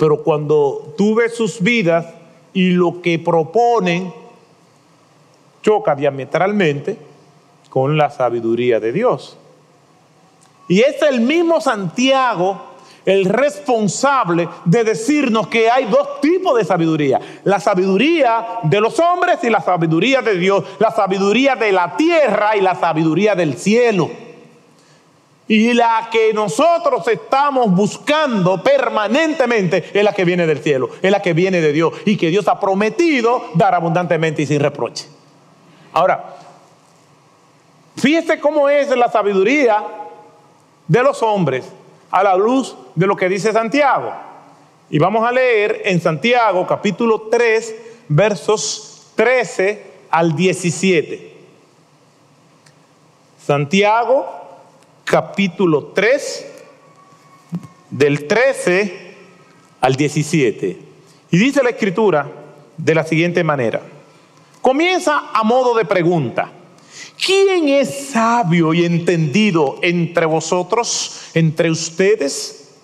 pero 0.00 0.22
cuando 0.22 0.94
tú 0.96 1.14
ves 1.14 1.34
sus 1.34 1.60
vidas 1.60 2.06
y 2.54 2.70
lo 2.70 3.02
que 3.02 3.18
proponen 3.18 4.10
choca 5.60 5.94
diametralmente 5.94 6.96
con 7.68 7.98
la 7.98 8.08
sabiduría 8.08 8.80
de 8.80 8.92
Dios. 8.92 9.36
Y 10.68 10.80
es 10.80 11.02
el 11.02 11.20
mismo 11.20 11.60
Santiago 11.60 12.62
el 13.04 13.26
responsable 13.26 14.48
de 14.64 14.84
decirnos 14.84 15.48
que 15.48 15.70
hay 15.70 15.84
dos 15.84 16.22
tipos 16.22 16.56
de 16.56 16.64
sabiduría. 16.64 17.20
La 17.44 17.60
sabiduría 17.60 18.46
de 18.62 18.80
los 18.80 18.98
hombres 19.00 19.40
y 19.42 19.50
la 19.50 19.60
sabiduría 19.60 20.22
de 20.22 20.38
Dios. 20.38 20.64
La 20.78 20.92
sabiduría 20.92 21.56
de 21.56 21.72
la 21.72 21.94
tierra 21.98 22.56
y 22.56 22.62
la 22.62 22.74
sabiduría 22.74 23.34
del 23.34 23.58
cielo. 23.58 24.08
Y 25.50 25.74
la 25.74 26.08
que 26.12 26.32
nosotros 26.32 27.08
estamos 27.08 27.72
buscando 27.72 28.62
permanentemente 28.62 29.90
es 29.92 30.04
la 30.04 30.12
que 30.12 30.24
viene 30.24 30.46
del 30.46 30.60
cielo, 30.60 30.90
es 31.02 31.10
la 31.10 31.20
que 31.20 31.32
viene 31.32 31.60
de 31.60 31.72
Dios 31.72 31.92
y 32.04 32.16
que 32.16 32.28
Dios 32.28 32.46
ha 32.46 32.60
prometido 32.60 33.46
dar 33.54 33.74
abundantemente 33.74 34.42
y 34.42 34.46
sin 34.46 34.60
reproche. 34.60 35.08
Ahora, 35.92 36.36
fíjese 37.96 38.38
cómo 38.38 38.68
es 38.68 38.96
la 38.96 39.10
sabiduría 39.10 39.82
de 40.86 41.02
los 41.02 41.20
hombres 41.20 41.64
a 42.12 42.22
la 42.22 42.36
luz 42.36 42.76
de 42.94 43.08
lo 43.08 43.16
que 43.16 43.28
dice 43.28 43.52
Santiago. 43.52 44.12
Y 44.88 45.00
vamos 45.00 45.26
a 45.26 45.32
leer 45.32 45.82
en 45.84 46.00
Santiago 46.00 46.64
capítulo 46.64 47.22
3, 47.22 47.74
versos 48.06 49.10
13 49.16 49.84
al 50.12 50.36
17. 50.36 51.36
Santiago 53.44 54.39
capítulo 55.10 55.86
3, 55.86 56.46
del 57.90 58.28
13 58.28 59.14
al 59.80 59.96
17. 59.96 60.78
Y 61.32 61.36
dice 61.36 61.64
la 61.64 61.70
escritura 61.70 62.30
de 62.76 62.94
la 62.94 63.02
siguiente 63.02 63.42
manera. 63.42 63.80
Comienza 64.62 65.30
a 65.34 65.42
modo 65.42 65.74
de 65.74 65.84
pregunta. 65.84 66.52
¿Quién 67.26 67.68
es 67.68 68.10
sabio 68.10 68.72
y 68.72 68.84
entendido 68.84 69.78
entre 69.82 70.26
vosotros, 70.26 71.30
entre 71.34 71.72
ustedes? 71.72 72.76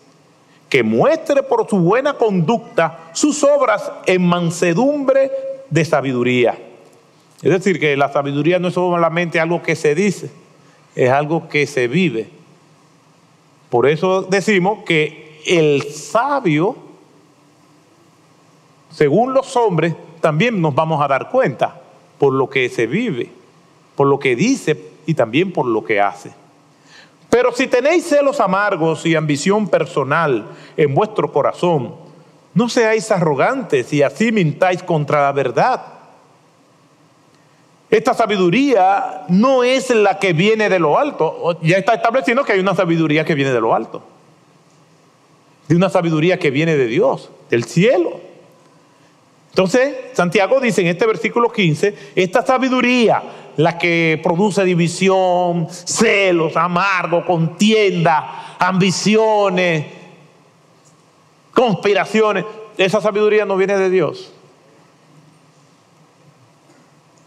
Que 0.69 0.83
muestre 0.83 1.45
por 1.45 1.71
su 1.71 1.79
buena 1.79 2.15
conducta 2.15 3.11
sus 3.13 3.45
obras 3.45 3.93
en 4.05 4.27
mansedumbre 4.27 5.31
de 5.71 5.85
sabiduría. 5.85 6.59
Es 7.41 7.53
decir, 7.53 7.79
que 7.79 7.97
la 7.97 8.13
sabiduría 8.13 8.59
no 8.59 8.67
es 8.67 8.75
solamente 8.75 9.39
algo 9.39 9.63
que 9.63 9.77
se 9.77 9.95
dice, 9.95 10.29
es 10.97 11.11
algo 11.11 11.49
que 11.49 11.67
se 11.67 11.87
vive. 11.87 12.29
Por 13.71 13.87
eso 13.87 14.23
decimos 14.23 14.85
que 14.85 15.43
el 15.47 15.93
sabio, 15.93 16.77
según 18.91 19.35
los 19.35 19.55
hombres, 19.57 19.95
también 20.21 20.61
nos 20.61 20.75
vamos 20.75 21.01
a 21.05 21.07
dar 21.07 21.29
cuenta 21.31 21.81
por 22.19 22.33
lo 22.33 22.49
que 22.49 22.69
se 22.71 22.87
vive, 22.87 23.31
por 23.95 24.07
lo 24.07 24.19
que 24.19 24.35
dice 24.35 24.91
y 25.05 25.15
también 25.15 25.53
por 25.53 25.67
lo 25.67 25.85
que 25.85 26.01
hace. 26.01 26.33
Pero 27.29 27.53
si 27.53 27.67
tenéis 27.67 28.07
celos 28.07 28.41
amargos 28.41 29.05
y 29.05 29.15
ambición 29.15 29.69
personal 29.69 30.47
en 30.77 30.95
vuestro 30.95 31.31
corazón, 31.31 31.95
no 32.55 32.71
seáis 32.71 33.11
arrogantes 33.11 33.93
y 33.93 34.03
así 34.03 34.33
mintáis 34.33 34.83
contra 34.83 35.23
la 35.23 35.33
verdad. 35.33 35.96
Esta 37.91 38.15
sabiduría 38.15 39.25
no 39.29 39.63
es 39.63 39.91
la 39.91 40.19
que 40.19 40.33
viene 40.33 40.69
de 40.69 40.79
lo 40.79 40.99
alto. 40.99 41.59
Ya 41.63 41.79
está 41.79 41.95
estableciendo 41.95 42.45
que 42.45 42.53
hay 42.53 42.61
una 42.61 42.75
sabiduría 42.75 43.25
que 43.25 43.35
viene 43.35 43.53
de 43.53 43.61
lo 43.61 43.75
alto. 43.75 44.03
De 45.69 45.77
una 45.77 45.89
sabiduría 45.89 46.39
que 46.39 46.51
viene 46.51 46.77
de 46.77 46.87
Dios, 46.87 47.31
del 47.49 47.65
cielo. 47.65 48.21
Entonces, 49.51 49.97
Santiago 50.13 50.61
dice 50.61 50.83
en 50.83 50.89
este 50.89 51.07
versículo 51.07 51.51
15, 51.51 51.95
esta 52.15 52.45
sabiduría, 52.45 53.23
la 53.57 53.79
que 53.79 54.21
produce 54.23 54.65
división, 54.65 55.69
celos, 55.71 56.57
amargo, 56.57 57.25
contienda, 57.25 58.57
ambiciones, 58.59 59.87
conspiraciones, 61.55 62.45
esa 62.77 63.01
sabiduría 63.01 63.47
no 63.47 63.57
viene 63.57 63.79
de 63.79 63.89
Dios. 63.89 64.35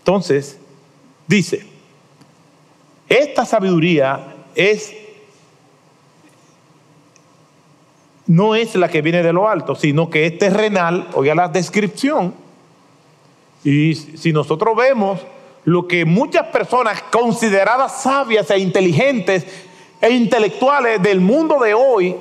Entonces, 0.10 0.58
dice, 1.28 1.68
esta 3.08 3.46
sabiduría 3.46 4.38
es 4.56 4.92
no 8.26 8.56
es 8.56 8.74
la 8.74 8.90
que 8.90 9.04
viene 9.04 9.22
de 9.22 9.32
lo 9.32 9.48
alto, 9.48 9.76
sino 9.76 10.10
que 10.10 10.26
es 10.26 10.40
terrenal, 10.40 11.10
oiga 11.14 11.36
la 11.36 11.48
descripción. 11.48 12.34
Y 13.64 13.94
si 13.94 14.34
nosotros 14.34 14.76
vemos 14.76 15.20
lo 15.66 15.88
que 15.88 16.06
muchas 16.06 16.48
personas 16.48 17.04
consideradas 17.12 18.02
sabias 18.02 18.50
e 18.50 18.58
inteligentes 18.58 19.46
e 20.02 20.10
intelectuales 20.10 21.04
del 21.04 21.22
mundo 21.22 21.60
de 21.60 21.76
hoy 21.76 22.16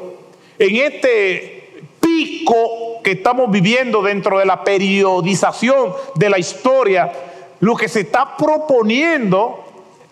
en 0.59 0.77
este 0.77 1.87
pico 2.01 3.01
que 3.03 3.12
estamos 3.12 3.51
viviendo 3.51 4.03
dentro 4.03 4.38
de 4.38 4.44
la 4.44 4.62
periodización 4.62 5.94
de 6.16 6.29
la 6.29 6.38
historia, 6.38 7.11
lo 7.60 7.76
que 7.76 7.88
se 7.88 8.00
está 8.00 8.36
proponiendo 8.36 9.64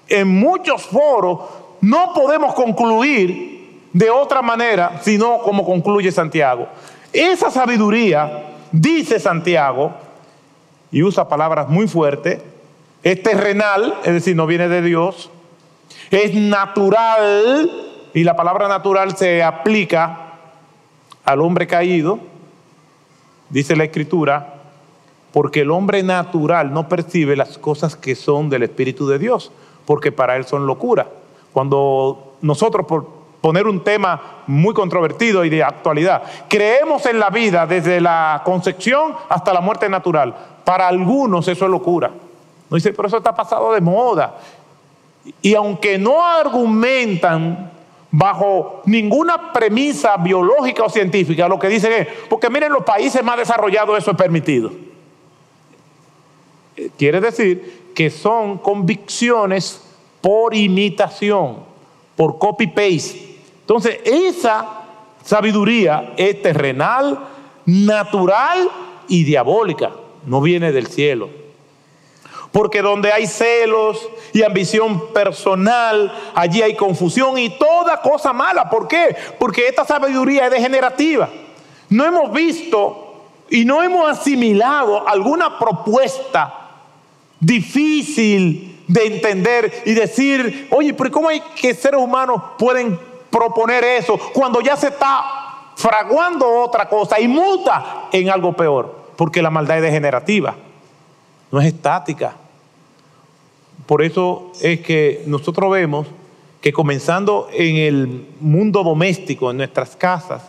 en 0.08 0.28
muchos 0.28 0.82
foros, 0.86 1.40
no 1.80 2.12
podemos 2.14 2.54
concluir 2.54 3.88
de 3.92 4.10
otra 4.10 4.42
manera, 4.42 5.00
sino 5.02 5.38
como 5.38 5.64
concluye 5.64 6.12
Santiago. 6.12 6.68
Esa 7.12 7.50
sabiduría, 7.50 8.54
dice 8.72 9.18
Santiago, 9.18 9.92
y 10.90 11.02
usa 11.02 11.28
palabras 11.28 11.68
muy 11.68 11.88
fuertes, 11.88 12.40
es 13.02 13.22
terrenal, 13.22 13.94
es 14.04 14.12
decir, 14.12 14.36
no 14.36 14.46
viene 14.46 14.68
de 14.68 14.82
Dios, 14.82 15.30
es 16.10 16.34
natural, 16.34 17.70
y 18.12 18.24
la 18.24 18.36
palabra 18.36 18.68
natural 18.68 19.16
se 19.16 19.42
aplica 19.42 20.38
al 21.24 21.40
hombre 21.40 21.66
caído, 21.66 22.18
dice 23.50 23.76
la 23.76 23.84
escritura, 23.84 24.55
porque 25.36 25.60
el 25.60 25.70
hombre 25.70 26.02
natural 26.02 26.72
no 26.72 26.88
percibe 26.88 27.36
las 27.36 27.58
cosas 27.58 27.94
que 27.94 28.14
son 28.14 28.48
del 28.48 28.62
Espíritu 28.62 29.06
de 29.06 29.18
Dios, 29.18 29.52
porque 29.84 30.10
para 30.10 30.34
él 30.34 30.46
son 30.46 30.66
locura. 30.66 31.08
Cuando 31.52 32.36
nosotros, 32.40 32.86
por 32.86 33.06
poner 33.42 33.66
un 33.66 33.84
tema 33.84 34.44
muy 34.46 34.72
controvertido 34.72 35.44
y 35.44 35.50
de 35.50 35.62
actualidad, 35.62 36.22
creemos 36.48 37.04
en 37.04 37.20
la 37.20 37.28
vida 37.28 37.66
desde 37.66 38.00
la 38.00 38.40
concepción 38.46 39.12
hasta 39.28 39.52
la 39.52 39.60
muerte 39.60 39.90
natural, 39.90 40.34
para 40.64 40.88
algunos 40.88 41.46
eso 41.48 41.66
es 41.66 41.70
locura. 41.70 42.12
No 42.70 42.74
dice, 42.74 42.94
pero 42.94 43.06
eso 43.06 43.18
está 43.18 43.36
pasado 43.36 43.74
de 43.74 43.82
moda. 43.82 44.38
Y 45.42 45.54
aunque 45.54 45.98
no 45.98 46.24
argumentan 46.24 47.72
bajo 48.10 48.80
ninguna 48.86 49.52
premisa 49.52 50.16
biológica 50.16 50.84
o 50.84 50.88
científica, 50.88 51.46
lo 51.46 51.58
que 51.58 51.68
dicen 51.68 51.92
es, 51.92 52.08
porque 52.30 52.48
miren, 52.48 52.72
los 52.72 52.84
países 52.84 53.22
más 53.22 53.36
desarrollados 53.36 53.98
eso 53.98 54.12
es 54.12 54.16
permitido. 54.16 54.85
Quiere 56.98 57.20
decir 57.20 57.92
que 57.94 58.10
son 58.10 58.58
convicciones 58.58 59.82
por 60.20 60.54
imitación, 60.54 61.58
por 62.14 62.38
copy-paste. 62.38 63.38
Entonces, 63.60 63.98
esa 64.04 64.82
sabiduría 65.24 66.12
es 66.16 66.42
terrenal, 66.42 67.18
natural 67.64 68.68
y 69.08 69.24
diabólica, 69.24 69.92
no 70.26 70.40
viene 70.40 70.72
del 70.72 70.86
cielo. 70.88 71.30
Porque 72.52 72.82
donde 72.82 73.12
hay 73.12 73.26
celos 73.26 74.08
y 74.32 74.42
ambición 74.42 75.12
personal, 75.12 76.12
allí 76.34 76.62
hay 76.62 76.74
confusión 76.74 77.38
y 77.38 77.50
toda 77.50 78.00
cosa 78.00 78.32
mala. 78.32 78.68
¿Por 78.70 78.88
qué? 78.88 79.16
Porque 79.38 79.68
esta 79.68 79.84
sabiduría 79.84 80.46
es 80.46 80.50
degenerativa. 80.50 81.28
No 81.88 82.04
hemos 82.04 82.32
visto 82.32 83.24
y 83.50 83.64
no 83.64 83.82
hemos 83.82 84.08
asimilado 84.08 85.06
alguna 85.06 85.58
propuesta 85.58 86.65
difícil 87.40 88.82
de 88.86 89.06
entender 89.06 89.82
y 89.84 89.94
decir, 89.94 90.68
oye, 90.70 90.94
pero 90.94 91.10
¿cómo 91.10 91.28
hay 91.28 91.40
que 91.60 91.74
seres 91.74 92.00
humanos 92.00 92.40
pueden 92.58 92.98
proponer 93.30 93.84
eso 93.84 94.18
cuando 94.32 94.60
ya 94.60 94.76
se 94.76 94.88
está 94.88 95.72
fraguando 95.74 96.48
otra 96.62 96.88
cosa 96.88 97.20
y 97.20 97.28
muta 97.28 98.08
en 98.12 98.30
algo 98.30 98.52
peor? 98.54 99.06
Porque 99.16 99.42
la 99.42 99.50
maldad 99.50 99.78
es 99.78 99.82
degenerativa, 99.82 100.54
no 101.50 101.60
es 101.60 101.66
estática. 101.66 102.36
Por 103.86 104.02
eso 104.02 104.52
es 104.60 104.80
que 104.80 105.22
nosotros 105.26 105.70
vemos 105.70 106.06
que 106.60 106.72
comenzando 106.72 107.48
en 107.52 107.76
el 107.76 108.26
mundo 108.40 108.82
doméstico, 108.82 109.50
en 109.50 109.58
nuestras 109.58 109.94
casas, 109.94 110.42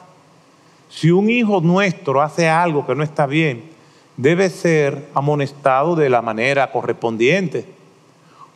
si 0.90 1.12
un 1.12 1.30
hijo 1.30 1.62
nuestro 1.62 2.22
hace 2.22 2.50
algo 2.50 2.86
que 2.86 2.96
no 2.96 3.04
está 3.04 3.26
bien, 3.26 3.77
debe 4.18 4.50
ser 4.50 5.10
amonestado 5.14 5.96
de 5.96 6.10
la 6.10 6.22
manera 6.22 6.72
correspondiente, 6.72 7.66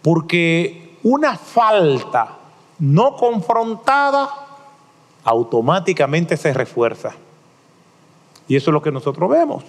porque 0.02 0.98
una 1.04 1.38
falta 1.38 2.40
no 2.80 3.16
confrontada 3.16 4.30
automáticamente 5.24 6.36
se 6.36 6.52
refuerza. 6.52 7.12
Y 8.48 8.56
eso 8.56 8.72
es 8.72 8.74
lo 8.74 8.82
que 8.82 8.92
nosotros 8.92 9.30
vemos. 9.30 9.64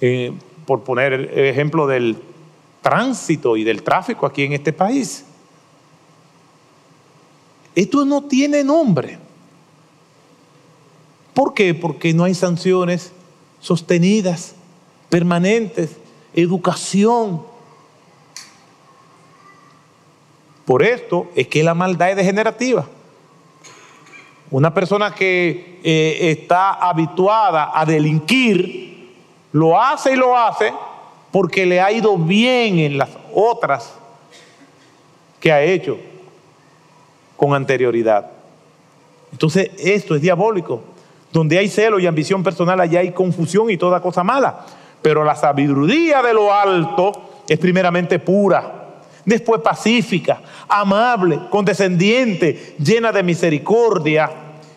Eh, 0.00 0.32
por 0.66 0.82
poner 0.82 1.12
el 1.12 1.46
ejemplo 1.46 1.86
del 1.86 2.16
tránsito 2.82 3.56
y 3.56 3.64
del 3.64 3.82
tráfico 3.82 4.26
aquí 4.26 4.42
en 4.42 4.52
este 4.52 4.72
país. 4.72 5.24
Esto 7.74 8.04
no 8.04 8.24
tiene 8.24 8.64
nombre. 8.64 9.18
¿Por 11.34 11.54
qué? 11.54 11.74
Porque 11.74 12.12
no 12.14 12.24
hay 12.24 12.34
sanciones 12.34 13.12
sostenidas 13.60 14.55
permanentes, 15.16 15.96
educación. 16.34 17.40
Por 20.66 20.82
esto 20.82 21.30
es 21.34 21.48
que 21.48 21.64
la 21.64 21.72
maldad 21.72 22.10
es 22.10 22.16
degenerativa. 22.16 22.86
Una 24.50 24.74
persona 24.74 25.14
que 25.14 25.80
eh, 25.82 26.18
está 26.38 26.74
habituada 26.74 27.70
a 27.72 27.86
delinquir, 27.86 29.14
lo 29.52 29.80
hace 29.80 30.12
y 30.12 30.16
lo 30.16 30.36
hace 30.36 30.70
porque 31.32 31.64
le 31.64 31.80
ha 31.80 31.90
ido 31.90 32.18
bien 32.18 32.78
en 32.80 32.98
las 32.98 33.08
otras 33.32 33.94
que 35.40 35.50
ha 35.50 35.62
hecho 35.62 35.96
con 37.38 37.54
anterioridad. 37.54 38.32
Entonces, 39.32 39.70
esto 39.78 40.14
es 40.14 40.20
diabólico. 40.20 40.82
Donde 41.32 41.56
hay 41.56 41.68
celo 41.68 41.98
y 41.98 42.06
ambición 42.06 42.42
personal, 42.42 42.78
allá 42.78 43.00
hay 43.00 43.12
confusión 43.12 43.70
y 43.70 43.78
toda 43.78 44.02
cosa 44.02 44.22
mala. 44.22 44.66
Pero 45.06 45.22
la 45.22 45.36
sabiduría 45.36 46.20
de 46.20 46.34
lo 46.34 46.52
alto 46.52 47.44
es 47.48 47.60
primeramente 47.60 48.18
pura, 48.18 49.02
después 49.24 49.60
pacífica, 49.60 50.40
amable, 50.66 51.42
condescendiente, 51.48 52.74
llena 52.80 53.12
de 53.12 53.22
misericordia 53.22 54.28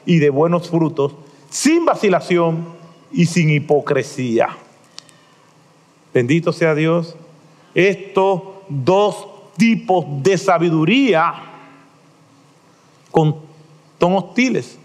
y 0.06 0.20
de 0.20 0.30
buenos 0.30 0.70
frutos, 0.70 1.14
sin 1.50 1.84
vacilación 1.84 2.64
y 3.12 3.26
sin 3.26 3.50
hipocresía. 3.50 4.50
Bendito 6.14 6.54
sea 6.54 6.76
Dios. 6.76 7.16
Estos 7.74 8.42
dos 8.70 9.28
tipos 9.58 10.06
de 10.22 10.38
sabiduría 10.38 11.34
son 13.12 14.14
hostiles. 14.14 14.78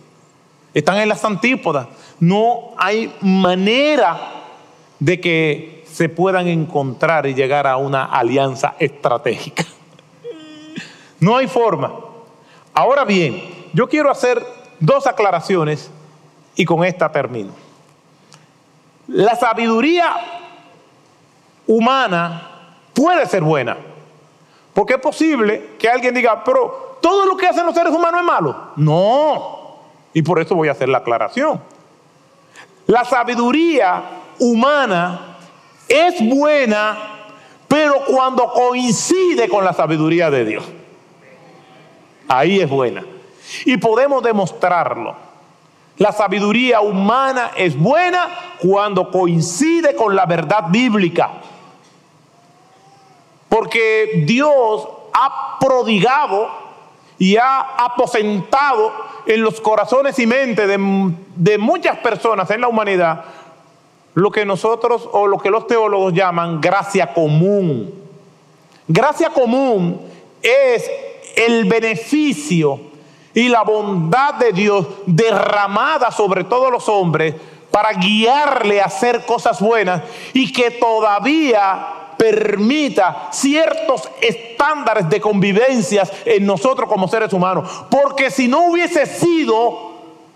Están 0.72 0.96
en 1.00 1.08
las 1.10 1.22
antípodas. 1.22 1.88
No 2.18 2.70
hay 2.78 3.14
manera 3.20 4.40
de 4.98 5.20
que 5.20 5.84
se 5.86 6.08
puedan 6.08 6.48
encontrar 6.48 7.26
y 7.26 7.34
llegar 7.34 7.66
a 7.66 7.76
una 7.76 8.04
alianza 8.04 8.74
estratégica. 8.78 9.64
No 11.20 11.36
hay 11.36 11.46
forma. 11.46 11.92
Ahora 12.72 13.04
bien, 13.04 13.42
yo 13.72 13.88
quiero 13.88 14.10
hacer 14.10 14.44
dos 14.80 15.06
aclaraciones 15.06 15.90
y 16.56 16.64
con 16.64 16.84
esta 16.84 17.10
termino. 17.10 17.52
La 19.06 19.36
sabiduría 19.36 20.16
humana 21.66 22.76
puede 22.92 23.26
ser 23.26 23.42
buena, 23.42 23.76
porque 24.72 24.94
es 24.94 25.00
posible 25.00 25.70
que 25.78 25.88
alguien 25.88 26.14
diga, 26.14 26.42
pero 26.42 26.98
todo 27.00 27.26
lo 27.26 27.36
que 27.36 27.46
hacen 27.46 27.66
los 27.66 27.74
seres 27.74 27.92
humanos 27.92 28.20
es 28.20 28.26
malo. 28.26 28.56
No, 28.76 29.78
y 30.12 30.22
por 30.22 30.40
eso 30.40 30.54
voy 30.54 30.68
a 30.68 30.72
hacer 30.72 30.88
la 30.88 30.98
aclaración. 30.98 31.60
La 32.86 33.04
sabiduría 33.04 34.02
humana 34.38 35.36
es 35.88 36.14
buena, 36.26 36.96
pero 37.68 38.04
cuando 38.06 38.52
coincide 38.52 39.48
con 39.48 39.64
la 39.64 39.72
sabiduría 39.72 40.30
de 40.30 40.44
Dios. 40.44 40.64
Ahí 42.28 42.60
es 42.60 42.68
buena. 42.68 43.04
Y 43.64 43.76
podemos 43.76 44.22
demostrarlo. 44.22 45.16
La 45.98 46.10
sabiduría 46.10 46.80
humana 46.80 47.52
es 47.56 47.78
buena 47.78 48.28
cuando 48.58 49.10
coincide 49.10 49.94
con 49.94 50.16
la 50.16 50.26
verdad 50.26 50.64
bíblica. 50.68 51.30
Porque 53.48 54.24
Dios 54.26 54.88
ha 55.12 55.58
prodigado 55.60 56.48
y 57.18 57.36
ha 57.36 57.60
aposentado 57.60 58.92
en 59.26 59.42
los 59.42 59.60
corazones 59.60 60.18
y 60.18 60.26
mentes 60.26 60.66
de, 60.66 60.76
de 61.36 61.58
muchas 61.58 61.98
personas 61.98 62.50
en 62.50 62.60
la 62.60 62.68
humanidad 62.68 63.24
lo 64.14 64.30
que 64.30 64.44
nosotros 64.44 65.08
o 65.12 65.26
lo 65.26 65.38
que 65.38 65.50
los 65.50 65.66
teólogos 65.66 66.12
llaman 66.12 66.60
gracia 66.60 67.12
común. 67.12 67.92
Gracia 68.86 69.30
común 69.30 70.00
es 70.40 70.90
el 71.36 71.64
beneficio 71.64 72.80
y 73.32 73.48
la 73.48 73.62
bondad 73.62 74.34
de 74.34 74.52
Dios 74.52 74.86
derramada 75.06 76.10
sobre 76.10 76.44
todos 76.44 76.70
los 76.70 76.88
hombres 76.88 77.34
para 77.70 77.92
guiarle 77.92 78.80
a 78.80 78.84
hacer 78.84 79.26
cosas 79.26 79.60
buenas 79.60 80.02
y 80.32 80.52
que 80.52 80.70
todavía 80.70 82.04
permita 82.16 83.28
ciertos 83.32 84.08
estándares 84.20 85.08
de 85.08 85.20
convivencias 85.20 86.12
en 86.24 86.46
nosotros 86.46 86.88
como 86.88 87.08
seres 87.08 87.32
humanos. 87.32 87.68
Porque 87.90 88.30
si 88.30 88.46
no 88.46 88.68
hubiese 88.68 89.06
sido 89.06 89.93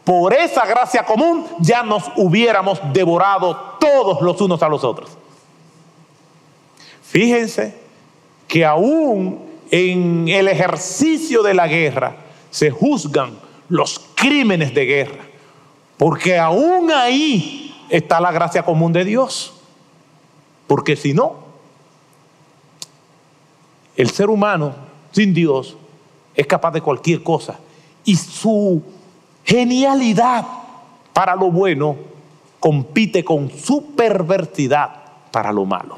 por 0.08 0.32
esa 0.32 0.64
gracia 0.64 1.04
común 1.04 1.44
ya 1.60 1.82
nos 1.82 2.04
hubiéramos 2.16 2.80
devorado 2.94 3.76
todos 3.78 4.22
los 4.22 4.40
unos 4.40 4.62
a 4.62 4.68
los 4.70 4.82
otros. 4.82 5.10
Fíjense 7.02 7.78
que 8.46 8.64
aún 8.64 9.38
en 9.70 10.26
el 10.28 10.48
ejercicio 10.48 11.42
de 11.42 11.52
la 11.52 11.68
guerra 11.68 12.16
se 12.48 12.70
juzgan 12.70 13.38
los 13.68 14.00
crímenes 14.14 14.72
de 14.72 14.86
guerra, 14.86 15.26
porque 15.98 16.38
aún 16.38 16.90
ahí 16.90 17.76
está 17.90 18.18
la 18.18 18.32
gracia 18.32 18.62
común 18.62 18.94
de 18.94 19.04
Dios. 19.04 19.60
Porque 20.66 20.96
si 20.96 21.12
no, 21.12 21.34
el 23.94 24.08
ser 24.08 24.30
humano 24.30 24.74
sin 25.12 25.34
Dios 25.34 25.76
es 26.34 26.46
capaz 26.46 26.70
de 26.70 26.80
cualquier 26.80 27.22
cosa 27.22 27.58
y 28.06 28.16
su 28.16 28.82
genialidad 29.48 30.44
para 31.14 31.34
lo 31.34 31.50
bueno 31.50 31.96
compite 32.60 33.24
con 33.24 33.50
su 33.50 33.94
para 35.30 35.50
lo 35.52 35.64
malo. 35.64 35.96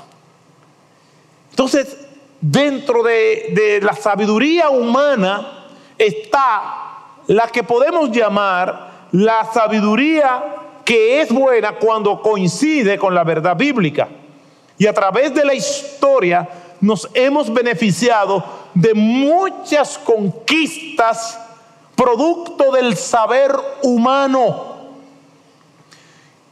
Entonces, 1.50 1.96
dentro 2.40 3.02
de, 3.02 3.50
de, 3.52 3.80
la 3.82 3.94
sabiduría 3.94 4.70
humana 4.70 5.66
está 5.98 7.16
la 7.26 7.48
que 7.48 7.64
podemos 7.64 8.12
llamar 8.12 9.08
la 9.12 9.44
sabiduría 9.52 10.44
que 10.84 11.20
es 11.20 11.32
buena 11.32 11.72
cuando 11.72 12.22
coincide 12.22 12.98
con 12.98 13.14
la 13.14 13.24
verdad 13.24 13.56
bíblica. 13.56 14.08
Y 14.78 14.86
a 14.86 14.94
través 14.94 15.34
de 15.34 15.44
la 15.44 15.54
historia 15.54 16.48
nos 16.80 17.08
hemos 17.14 17.52
beneficiado 17.52 18.44
de 18.74 18.94
muchas 18.94 19.98
conquistas 19.98 21.38
producto 22.00 22.72
del 22.72 22.96
saber 22.96 23.54
humano. 23.82 24.70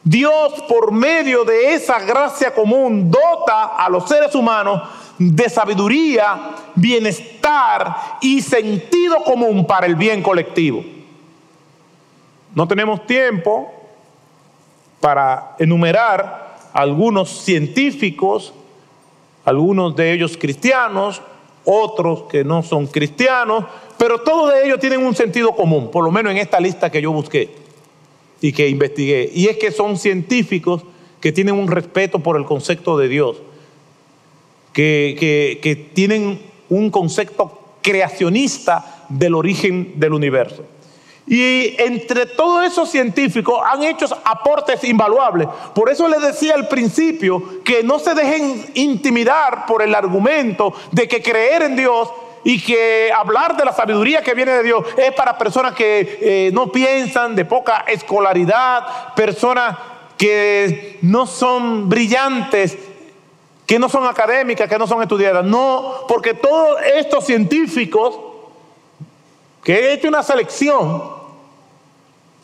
Dios 0.04 0.52
por 0.68 0.92
medio 0.92 1.42
de 1.42 1.72
esa 1.72 2.00
gracia 2.00 2.52
común 2.52 3.10
dota 3.10 3.76
a 3.78 3.88
los 3.88 4.06
seres 4.06 4.34
humanos 4.34 4.82
de 5.16 5.48
sabiduría, 5.48 6.54
bienestar 6.74 8.18
y 8.20 8.42
sentido 8.42 9.24
común 9.24 9.66
para 9.66 9.86
el 9.86 9.96
bien 9.96 10.22
colectivo. 10.22 10.84
No 12.54 12.68
tenemos 12.68 13.06
tiempo 13.06 13.72
para 15.00 15.56
enumerar 15.58 16.58
algunos 16.74 17.30
científicos, 17.30 18.52
algunos 19.46 19.96
de 19.96 20.12
ellos 20.12 20.36
cristianos, 20.36 21.22
otros 21.70 22.22
que 22.30 22.44
no 22.44 22.62
son 22.62 22.86
cristianos, 22.86 23.64
pero 23.98 24.22
todos 24.22 24.54
de 24.54 24.64
ellos 24.64 24.80
tienen 24.80 25.04
un 25.04 25.14
sentido 25.14 25.54
común, 25.54 25.90
por 25.90 26.02
lo 26.02 26.10
menos 26.10 26.32
en 26.32 26.38
esta 26.38 26.58
lista 26.58 26.90
que 26.90 27.02
yo 27.02 27.12
busqué 27.12 27.50
y 28.40 28.52
que 28.52 28.68
investigué. 28.68 29.30
Y 29.34 29.48
es 29.48 29.58
que 29.58 29.70
son 29.70 29.98
científicos 29.98 30.82
que 31.20 31.30
tienen 31.30 31.54
un 31.54 31.68
respeto 31.68 32.20
por 32.20 32.38
el 32.38 32.46
concepto 32.46 32.96
de 32.96 33.08
Dios, 33.08 33.36
que, 34.72 35.14
que, 35.20 35.58
que 35.60 35.76
tienen 35.76 36.40
un 36.70 36.90
concepto 36.90 37.60
creacionista 37.82 39.04
del 39.10 39.34
origen 39.34 39.92
del 39.96 40.14
universo. 40.14 40.64
Y 41.28 41.74
entre 41.78 42.24
todos 42.26 42.64
esos 42.64 42.90
científicos 42.90 43.60
han 43.64 43.82
hecho 43.82 44.06
aportes 44.24 44.82
invaluables. 44.84 45.48
Por 45.74 45.90
eso 45.90 46.08
les 46.08 46.22
decía 46.22 46.54
al 46.54 46.68
principio 46.68 47.62
que 47.64 47.82
no 47.82 47.98
se 47.98 48.14
dejen 48.14 48.64
intimidar 48.74 49.66
por 49.66 49.82
el 49.82 49.94
argumento 49.94 50.72
de 50.90 51.06
que 51.06 51.22
creer 51.22 51.62
en 51.62 51.76
Dios 51.76 52.08
y 52.44 52.62
que 52.62 53.10
hablar 53.14 53.56
de 53.58 53.64
la 53.64 53.72
sabiduría 53.72 54.22
que 54.22 54.32
viene 54.32 54.52
de 54.52 54.62
Dios 54.62 54.82
es 54.96 55.12
para 55.12 55.36
personas 55.36 55.74
que 55.74 56.18
eh, 56.20 56.50
no 56.54 56.72
piensan, 56.72 57.36
de 57.36 57.44
poca 57.44 57.84
escolaridad, 57.86 59.12
personas 59.14 59.76
que 60.16 60.98
no 61.02 61.26
son 61.26 61.90
brillantes, 61.90 62.78
que 63.66 63.78
no 63.78 63.90
son 63.90 64.06
académicas, 64.06 64.66
que 64.66 64.78
no 64.78 64.86
son 64.86 65.02
estudiadas. 65.02 65.44
No, 65.44 66.06
porque 66.08 66.32
todos 66.32 66.78
estos 66.94 67.26
científicos, 67.26 68.18
que 69.62 69.74
he 69.74 69.92
hecho 69.92 70.08
una 70.08 70.22
selección, 70.22 71.17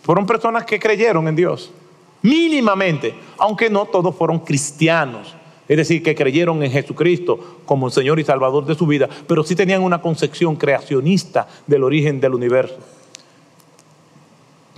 fueron 0.05 0.27
personas 0.27 0.67
que 0.67 0.79
creyeron 0.79 1.27
en 1.29 1.35
Dios, 1.35 1.73
mínimamente, 2.21 3.15
aunque 3.39 3.71
no 3.71 3.87
todos 3.87 4.15
fueron 4.15 4.39
cristianos. 4.39 5.35
Es 5.67 5.79
decir, 5.79 6.03
que 6.03 6.15
creyeron 6.15 6.63
en 6.63 6.71
Jesucristo 6.71 7.61
como 7.65 7.87
el 7.87 7.93
Señor 7.93 8.21
y 8.21 8.25
Salvador 8.25 8.67
de 8.67 8.75
su 8.75 8.87
vida, 8.87 9.09
pero 9.27 9.43
sí 9.43 9.57
tenían 9.57 9.83
una 9.83 10.03
concepción 10.03 10.57
creacionista 10.57 11.49
del 11.67 11.85
origen 11.85 12.21
del 12.21 12.35
universo. 12.35 12.77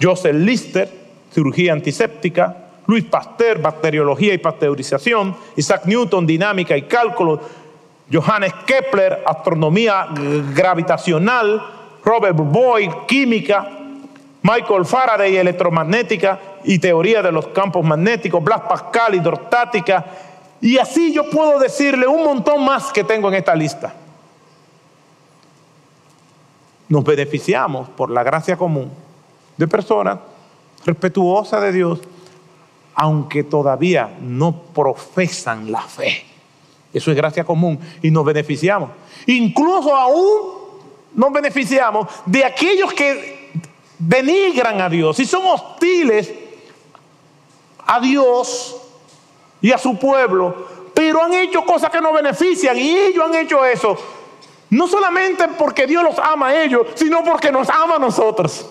Joseph 0.01 0.37
Lister, 0.37 0.89
cirugía 1.33 1.73
antiséptica, 1.73 2.69
Luis 2.87 3.03
Pasteur, 3.03 3.61
bacteriología 3.61 4.33
y 4.33 4.39
pasteurización, 4.39 5.35
Isaac 5.57 5.87
Newton, 5.87 6.25
dinámica 6.25 6.77
y 6.77 6.83
cálculo, 6.83 7.41
Johannes 8.13 8.53
Kepler, 8.65 9.25
astronomía 9.27 10.07
gravitacional, 10.55 11.61
Robert 12.05 12.37
Boyd, 12.37 12.91
química, 13.09 13.77
Michael 14.47 14.85
Faraday, 14.87 15.37
electromagnética 15.37 16.39
y 16.63 16.79
teoría 16.79 17.21
de 17.21 17.33
los 17.33 17.49
campos 17.49 17.85
magnéticos, 17.85 18.43
Blas 18.45 18.61
Pascal, 18.61 19.17
hidrostática. 19.17 20.05
Y 20.61 20.79
así 20.79 21.13
yo 21.13 21.29
puedo 21.29 21.59
decirle 21.59 22.07
un 22.07 22.23
montón 22.23 22.65
más 22.65 22.93
que 22.93 23.03
tengo 23.03 23.29
en 23.29 23.35
esta 23.35 23.57
lista. 23.57 23.93
Nos 26.89 27.03
beneficiamos 27.03 27.89
por 27.89 28.09
la 28.11 28.23
gracia 28.23 28.57
común 28.57 28.89
de 29.57 29.67
personas 29.67 30.19
respetuosas 30.85 31.61
de 31.63 31.73
Dios, 31.73 31.99
aunque 32.95 33.43
todavía 33.43 34.17
no 34.21 34.57
profesan 34.73 35.73
la 35.73 35.83
fe. 35.83 36.25
Eso 36.93 37.11
es 37.11 37.17
gracia 37.17 37.43
común 37.43 37.81
y 38.01 38.13
nos 38.13 38.25
beneficiamos. 38.25 38.91
Incluso 39.27 39.95
aún 39.95 40.57
nos 41.15 41.33
beneficiamos 41.33 42.07
de 42.27 42.45
aquellos 42.45 42.93
que 42.93 43.36
denigran 43.99 44.81
a 44.81 44.89
Dios 44.89 45.19
y 45.21 45.25
son 45.25 45.47
hostiles 45.47 46.33
a 47.87 48.01
Dios 48.01 48.77
y 49.61 49.73
a 49.73 49.79
su 49.79 49.99
pueblo, 49.99 50.67
pero 50.95 51.23
han 51.23 51.33
hecho 51.35 51.65
cosas 51.65 51.91
que 51.91 52.01
nos 52.01 52.13
benefician 52.13 52.77
y 52.79 52.97
ellos 52.97 53.25
han 53.27 53.35
hecho 53.37 53.65
eso. 53.65 53.97
No 54.71 54.89
solamente 54.89 55.47
porque 55.49 55.87
Dios 55.87 56.03
los 56.03 56.19
ama 56.19 56.49
a 56.49 56.63
ellos, 56.63 56.89
sino 56.95 57.23
porque 57.23 57.53
nos 57.53 57.69
ama 57.69 57.97
a 57.97 57.99
nosotros. 57.99 58.69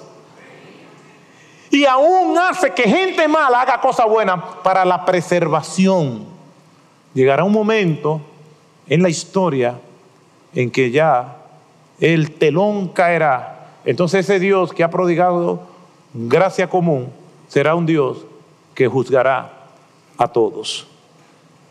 Y 1.69 1.85
aún 1.85 2.37
hace 2.37 2.71
que 2.71 2.83
gente 2.83 3.27
mala 3.27 3.61
haga 3.61 3.79
cosas 3.81 4.05
buenas 4.07 4.39
para 4.63 4.85
la 4.85 5.05
preservación. 5.05 6.25
Llegará 7.13 7.43
un 7.43 7.51
momento 7.51 8.21
en 8.87 9.01
la 9.01 9.09
historia 9.09 9.79
en 10.53 10.69
que 10.69 10.91
ya 10.91 11.37
el 11.99 12.31
telón 12.31 12.89
caerá 12.89 13.54
entonces 13.85 14.27
ese 14.27 14.39
Dios 14.39 14.73
que 14.73 14.83
ha 14.83 14.89
prodigado 14.89 15.61
gracia 16.13 16.69
común 16.69 17.09
será 17.47 17.75
un 17.75 17.85
Dios 17.85 18.25
que 18.73 18.87
juzgará 18.87 19.67
a 20.17 20.27
todos. 20.27 20.87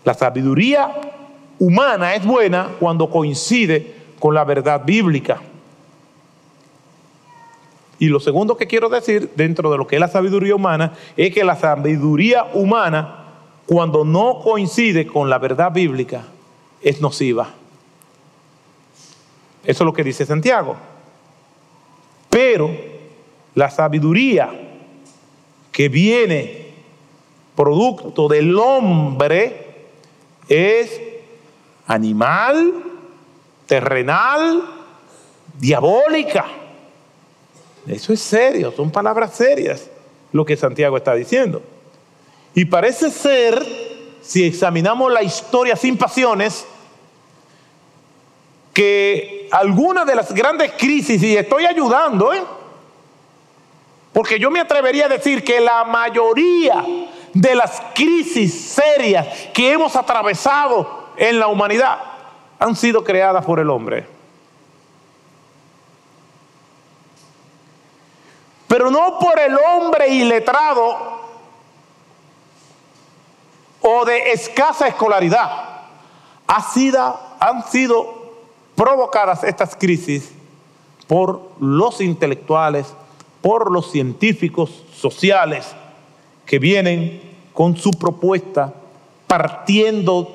La 0.04 0.14
sabiduría 0.14 0.90
humana 1.58 2.14
es 2.14 2.24
buena 2.24 2.68
cuando 2.78 3.10
coincide 3.10 3.94
con 4.18 4.34
la 4.34 4.44
verdad 4.44 4.82
bíblica. 4.84 5.40
Y 7.98 8.08
lo 8.08 8.20
segundo 8.20 8.56
que 8.56 8.66
quiero 8.66 8.88
decir 8.88 9.32
dentro 9.34 9.70
de 9.70 9.78
lo 9.78 9.86
que 9.86 9.96
es 9.96 10.00
la 10.00 10.08
sabiduría 10.08 10.54
humana 10.54 10.92
es 11.16 11.32
que 11.32 11.44
la 11.44 11.56
sabiduría 11.56 12.44
humana, 12.52 13.24
cuando 13.66 14.04
no 14.04 14.40
coincide 14.42 15.06
con 15.06 15.30
la 15.30 15.38
verdad 15.38 15.72
bíblica, 15.72 16.24
es 16.82 17.00
nociva. 17.00 17.48
Eso 19.64 19.84
es 19.84 19.86
lo 19.86 19.92
que 19.92 20.04
dice 20.04 20.26
Santiago. 20.26 20.76
Pero 22.34 22.68
la 23.54 23.70
sabiduría 23.70 24.50
que 25.70 25.88
viene 25.88 26.66
producto 27.54 28.26
del 28.26 28.58
hombre 28.58 29.86
es 30.48 31.00
animal, 31.86 32.72
terrenal, 33.66 34.64
diabólica. 35.60 36.46
Eso 37.86 38.12
es 38.12 38.18
serio, 38.18 38.72
son 38.72 38.90
palabras 38.90 39.36
serias 39.36 39.88
lo 40.32 40.44
que 40.44 40.56
Santiago 40.56 40.96
está 40.96 41.14
diciendo. 41.14 41.62
Y 42.52 42.64
parece 42.64 43.12
ser, 43.12 43.64
si 44.22 44.42
examinamos 44.42 45.12
la 45.12 45.22
historia 45.22 45.76
sin 45.76 45.96
pasiones, 45.96 46.66
que 48.72 49.43
algunas 49.54 50.06
de 50.06 50.16
las 50.16 50.32
grandes 50.32 50.72
crisis, 50.72 51.22
y 51.22 51.36
estoy 51.36 51.66
ayudando, 51.66 52.32
¿eh? 52.32 52.42
porque 54.12 54.38
yo 54.38 54.50
me 54.50 54.60
atrevería 54.60 55.06
a 55.06 55.08
decir 55.08 55.44
que 55.44 55.60
la 55.60 55.84
mayoría 55.84 56.84
de 57.32 57.54
las 57.54 57.80
crisis 57.94 58.52
serias 58.52 59.26
que 59.52 59.72
hemos 59.72 59.94
atravesado 59.96 61.10
en 61.16 61.38
la 61.38 61.48
humanidad 61.48 61.98
han 62.58 62.74
sido 62.74 63.04
creadas 63.04 63.44
por 63.44 63.60
el 63.60 63.70
hombre. 63.70 64.14
pero 68.74 68.90
no 68.90 69.20
por 69.20 69.38
el 69.38 69.56
hombre 69.56 70.08
iletrado 70.08 71.20
o 73.80 74.04
de 74.04 74.32
escasa 74.32 74.88
escolaridad. 74.88 75.48
Ha 76.48 76.60
sido, 76.60 77.20
han 77.38 77.64
sido 77.68 78.23
provocadas 78.74 79.44
estas 79.44 79.76
crisis 79.76 80.30
por 81.06 81.50
los 81.60 82.00
intelectuales, 82.00 82.86
por 83.40 83.70
los 83.70 83.90
científicos 83.90 84.84
sociales 84.94 85.66
que 86.46 86.58
vienen 86.58 87.20
con 87.52 87.76
su 87.76 87.90
propuesta 87.90 88.74
partiendo 89.26 90.34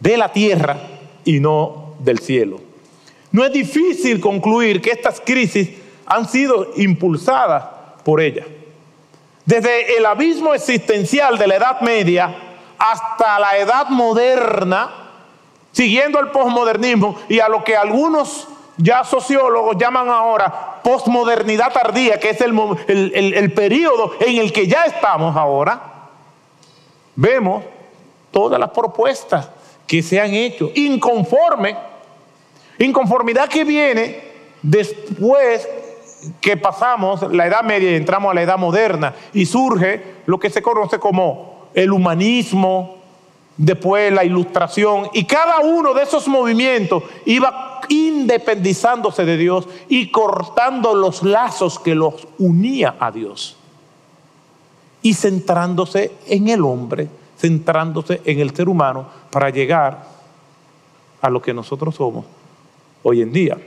de 0.00 0.16
la 0.16 0.32
tierra 0.32 0.78
y 1.24 1.40
no 1.40 1.94
del 1.98 2.18
cielo. 2.18 2.60
No 3.32 3.44
es 3.44 3.52
difícil 3.52 4.20
concluir 4.20 4.80
que 4.80 4.90
estas 4.90 5.20
crisis 5.20 5.70
han 6.06 6.28
sido 6.28 6.72
impulsadas 6.76 7.64
por 8.04 8.20
ella. 8.20 8.46
Desde 9.44 9.96
el 9.96 10.06
abismo 10.06 10.54
existencial 10.54 11.38
de 11.38 11.46
la 11.46 11.56
Edad 11.56 11.80
Media 11.80 12.34
hasta 12.78 13.38
la 13.38 13.58
Edad 13.58 13.88
Moderna, 13.88 15.05
siguiendo 15.76 16.18
el 16.20 16.28
posmodernismo 16.28 17.16
y 17.28 17.38
a 17.38 17.50
lo 17.50 17.62
que 17.62 17.76
algunos 17.76 18.48
ya 18.78 19.04
sociólogos 19.04 19.76
llaman 19.76 20.08
ahora 20.08 20.80
posmodernidad 20.82 21.70
tardía, 21.70 22.18
que 22.18 22.30
es 22.30 22.40
el, 22.40 22.58
el, 22.88 23.34
el 23.34 23.52
periodo 23.52 24.12
en 24.20 24.38
el 24.38 24.54
que 24.54 24.66
ya 24.66 24.84
estamos 24.84 25.36
ahora, 25.36 26.08
vemos 27.14 27.62
todas 28.30 28.58
las 28.58 28.70
propuestas 28.70 29.50
que 29.86 30.02
se 30.02 30.18
han 30.18 30.32
hecho, 30.32 30.70
inconforme, 30.74 31.76
inconformidad 32.78 33.46
que 33.46 33.64
viene 33.64 34.32
después 34.62 35.68
que 36.40 36.56
pasamos 36.56 37.30
la 37.34 37.46
Edad 37.46 37.64
Media 37.64 37.90
y 37.90 37.96
entramos 37.96 38.30
a 38.30 38.34
la 38.34 38.42
Edad 38.42 38.56
Moderna 38.56 39.14
y 39.34 39.44
surge 39.44 40.14
lo 40.24 40.40
que 40.40 40.48
se 40.48 40.62
conoce 40.62 40.98
como 40.98 41.68
el 41.74 41.92
humanismo, 41.92 42.95
después 43.56 44.12
la 44.12 44.24
ilustración, 44.24 45.08
y 45.12 45.24
cada 45.24 45.60
uno 45.60 45.94
de 45.94 46.02
esos 46.02 46.28
movimientos 46.28 47.02
iba 47.24 47.80
independizándose 47.88 49.24
de 49.24 49.36
Dios 49.36 49.68
y 49.88 50.10
cortando 50.10 50.94
los 50.94 51.22
lazos 51.22 51.78
que 51.78 51.94
los 51.94 52.26
unía 52.38 52.96
a 52.98 53.10
Dios 53.10 53.56
y 55.02 55.14
centrándose 55.14 56.12
en 56.26 56.48
el 56.48 56.62
hombre 56.62 57.08
centrándose 57.36 58.20
en 58.24 58.40
el 58.40 58.54
ser 58.54 58.68
humano 58.68 59.06
para 59.30 59.50
llegar 59.50 60.06
a 61.20 61.30
lo 61.30 61.40
que 61.40 61.54
nosotros 61.54 61.94
somos 61.94 62.24
hoy 63.02 63.22
en 63.22 63.32
día. 63.32 63.58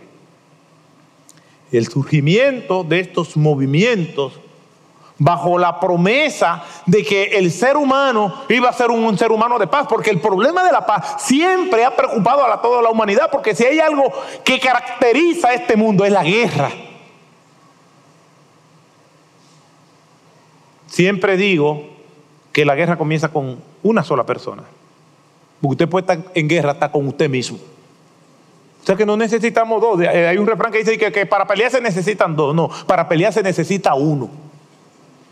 El 1.72 1.88
surgimiento 1.88 2.84
de 2.84 3.00
estos 3.00 3.38
movimientos 3.38 4.34
bajo 5.20 5.60
la 5.60 5.80
promesa 5.80 6.64
de 6.86 7.04
que 7.04 7.24
el 7.26 7.52
ser 7.52 7.78
humano 7.78 8.46
iba 8.48 8.70
a 8.70 8.74
ser 8.74 8.90
un, 8.90 9.18
ser 9.18 9.32
humano 9.32 9.60
de 9.60 9.68
paz, 9.68 9.86
porque 9.88 10.10
el 10.10 10.20
problema 10.20 10.64
de 10.64 10.72
la 10.72 10.86
paz 10.86 11.18
siempre 11.20 11.86
ha 11.86 11.96
preocupado 11.96 12.44
a 12.46 12.62
toda 12.62 12.82
la 12.82 12.90
humanidad, 12.90 13.30
porque 13.30 13.54
si 13.54 13.66
hay 13.66 13.80
algo 13.80 14.12
que 14.44 14.60
caracteriza 14.60 15.50
a 15.50 15.54
este 15.54 15.76
mundo 15.76 16.06
es 16.06 16.12
la 16.12 16.24
guerra. 16.24 16.72
Siempre 20.88 21.38
digo 21.38 21.84
que 22.52 22.66
la 22.66 22.76
guerra 22.76 22.98
comienza 22.98 23.30
con 23.30 23.60
una 23.84 24.04
sola 24.04 24.26
persona. 24.26 24.64
Porque 25.62 25.74
usted 25.74 25.90
puede 25.90 26.02
estar 26.02 26.32
en 26.34 26.48
guerra 26.48 26.72
hasta 26.72 26.92
con 26.92 27.08
usted 27.08 27.30
mismo. 27.30 27.58
O 28.82 28.86
sea 28.86 28.96
que 28.96 29.06
no 29.06 29.16
necesitamos 29.16 29.82
dos. 29.82 30.00
Hay 30.00 30.38
un 30.38 30.48
refrán 30.48 30.72
que 30.72 30.80
dice 30.80 30.98
que, 30.98 31.12
que, 31.12 31.26
para 31.26 31.46
pelear 31.46 31.70
se 31.70 31.82
necesitan 31.82 32.36
dos. 32.36 32.56
No, 32.56 32.70
para 32.88 33.08
pelear 33.08 33.32
se 33.34 33.44
necesita 33.44 33.94
uno. 33.94 34.49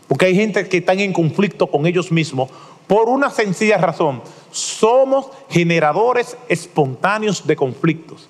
Porque 0.08 0.26
hay 0.26 0.34
gente 0.34 0.68
que 0.68 0.78
está 0.78 0.94
en 0.94 1.12
conflicto 1.12 1.68
con 1.68 1.86
ellos 1.86 2.10
mismos 2.10 2.50
por 2.86 3.08
una 3.08 3.30
sencilla 3.30 3.76
razón. 3.76 4.22
Somos 4.50 5.28
generadores 5.50 6.36
espontáneos 6.48 7.46
de 7.46 7.54
conflictos. 7.54 8.28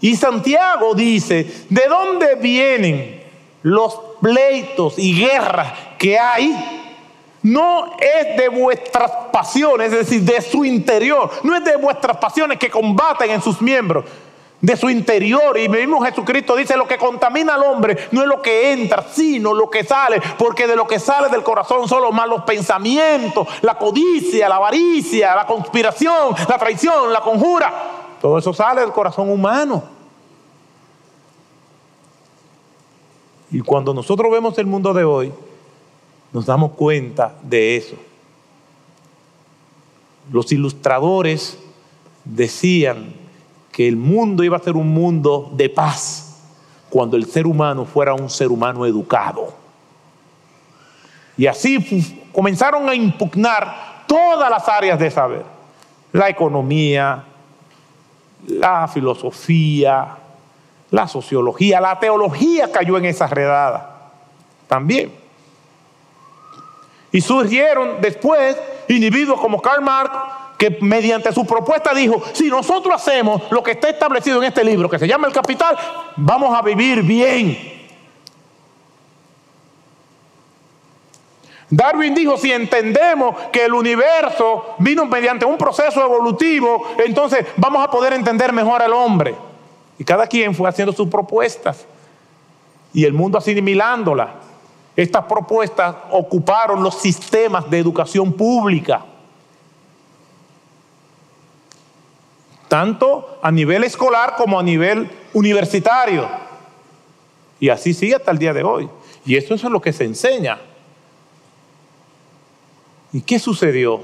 Y 0.00 0.14
Santiago 0.14 0.94
dice, 0.94 1.44
¿de 1.68 1.82
dónde 1.88 2.36
vienen 2.36 3.22
los 3.62 3.98
pleitos 4.20 4.94
y 4.98 5.18
guerras 5.18 5.72
que 5.98 6.16
hay 6.16 6.78
no 7.42 7.96
es 7.98 8.36
de 8.36 8.48
vuestras 8.48 9.10
pasiones, 9.32 9.92
es 9.92 9.98
decir, 10.08 10.22
de 10.22 10.40
su 10.40 10.64
interior. 10.64 11.30
No 11.42 11.54
es 11.54 11.64
de 11.64 11.76
vuestras 11.76 12.16
pasiones 12.16 12.58
que 12.58 12.70
combaten 12.70 13.30
en 13.30 13.42
sus 13.42 13.60
miembros, 13.62 14.04
de 14.60 14.76
su 14.76 14.90
interior. 14.90 15.58
Y 15.58 15.68
mismo 15.68 16.00
Jesucristo 16.00 16.56
dice, 16.56 16.76
lo 16.76 16.86
que 16.86 16.98
contamina 16.98 17.54
al 17.54 17.62
hombre 17.62 18.08
no 18.10 18.22
es 18.22 18.26
lo 18.26 18.42
que 18.42 18.72
entra, 18.72 19.04
sino 19.10 19.54
lo 19.54 19.70
que 19.70 19.84
sale, 19.84 20.20
porque 20.38 20.66
de 20.66 20.76
lo 20.76 20.86
que 20.86 20.98
sale 20.98 21.28
del 21.28 21.42
corazón 21.42 21.88
son 21.88 22.02
los 22.02 22.12
malos 22.12 22.42
pensamientos, 22.42 23.46
la 23.62 23.76
codicia, 23.76 24.48
la 24.48 24.56
avaricia, 24.56 25.34
la 25.34 25.46
conspiración, 25.46 26.34
la 26.48 26.58
traición, 26.58 27.12
la 27.12 27.20
conjura. 27.20 27.72
Todo 28.20 28.38
eso 28.38 28.52
sale 28.52 28.80
del 28.80 28.92
corazón 28.92 29.30
humano. 29.30 29.82
Y 33.50 33.60
cuando 33.60 33.94
nosotros 33.94 34.30
vemos 34.30 34.58
el 34.58 34.66
mundo 34.66 34.92
de 34.92 35.04
hoy, 35.04 35.32
nos 36.32 36.44
damos 36.44 36.72
cuenta 36.72 37.34
de 37.42 37.76
eso. 37.76 37.96
Los 40.30 40.52
ilustradores 40.52 41.58
decían 42.24 43.14
que 43.78 43.86
el 43.86 43.94
mundo 43.94 44.42
iba 44.42 44.56
a 44.56 44.60
ser 44.60 44.74
un 44.74 44.88
mundo 44.88 45.52
de 45.52 45.68
paz 45.68 46.40
cuando 46.90 47.16
el 47.16 47.26
ser 47.26 47.46
humano 47.46 47.84
fuera 47.84 48.12
un 48.12 48.28
ser 48.28 48.48
humano 48.48 48.84
educado. 48.84 49.54
Y 51.36 51.46
así 51.46 52.28
comenzaron 52.32 52.88
a 52.88 52.94
impugnar 52.96 54.02
todas 54.08 54.50
las 54.50 54.68
áreas 54.68 54.98
de 54.98 55.08
saber. 55.12 55.44
La 56.10 56.28
economía, 56.28 57.22
la 58.48 58.88
filosofía, 58.88 60.08
la 60.90 61.06
sociología, 61.06 61.80
la 61.80 62.00
teología 62.00 62.72
cayó 62.72 62.98
en 62.98 63.04
esa 63.04 63.28
redada 63.28 64.10
también. 64.66 65.12
Y 67.12 67.20
surgieron 67.20 68.00
después 68.00 68.56
individuos 68.88 69.40
como 69.40 69.62
Karl 69.62 69.84
Marx, 69.84 70.16
que 70.58 70.76
mediante 70.80 71.32
su 71.32 71.46
propuesta 71.46 71.94
dijo, 71.94 72.20
si 72.32 72.48
nosotros 72.48 72.94
hacemos 72.94 73.42
lo 73.50 73.62
que 73.62 73.70
está 73.70 73.88
establecido 73.88 74.38
en 74.38 74.48
este 74.48 74.64
libro, 74.64 74.90
que 74.90 74.98
se 74.98 75.06
llama 75.06 75.28
El 75.28 75.32
Capital, 75.32 75.78
vamos 76.16 76.54
a 76.54 76.60
vivir 76.62 77.02
bien. 77.02 77.78
Darwin 81.70 82.14
dijo, 82.14 82.36
si 82.36 82.50
entendemos 82.50 83.36
que 83.52 83.66
el 83.66 83.74
universo 83.74 84.74
vino 84.78 85.04
mediante 85.06 85.44
un 85.44 85.56
proceso 85.56 86.02
evolutivo, 86.02 86.82
entonces 87.04 87.46
vamos 87.56 87.84
a 87.84 87.90
poder 87.90 88.14
entender 88.14 88.52
mejor 88.52 88.82
al 88.82 88.92
hombre. 88.92 89.36
Y 89.98 90.04
cada 90.04 90.26
quien 90.26 90.54
fue 90.54 90.68
haciendo 90.68 90.92
sus 90.92 91.08
propuestas 91.08 91.86
y 92.92 93.04
el 93.04 93.12
mundo 93.12 93.38
asimilándola. 93.38 94.34
Estas 94.96 95.24
propuestas 95.26 95.94
ocuparon 96.10 96.82
los 96.82 96.96
sistemas 96.96 97.70
de 97.70 97.78
educación 97.78 98.32
pública, 98.32 99.04
tanto 102.68 103.38
a 103.42 103.50
nivel 103.50 103.84
escolar 103.84 104.34
como 104.36 104.58
a 104.58 104.62
nivel 104.62 105.10
universitario. 105.32 106.28
Y 107.58 107.70
así 107.70 107.92
sigue 107.92 108.14
hasta 108.14 108.30
el 108.30 108.38
día 108.38 108.52
de 108.52 108.62
hoy. 108.62 108.88
Y 109.24 109.36
eso 109.36 109.54
es 109.54 109.62
lo 109.64 109.80
que 109.80 109.92
se 109.92 110.04
enseña. 110.04 110.58
¿Y 113.12 113.22
qué 113.22 113.38
sucedió? 113.38 114.00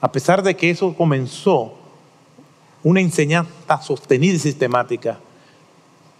A 0.00 0.10
pesar 0.10 0.42
de 0.42 0.56
que 0.56 0.70
eso 0.70 0.94
comenzó 0.94 1.74
una 2.82 3.00
enseñanza 3.00 3.80
sostenida 3.82 4.34
y 4.34 4.38
sistemática, 4.38 5.18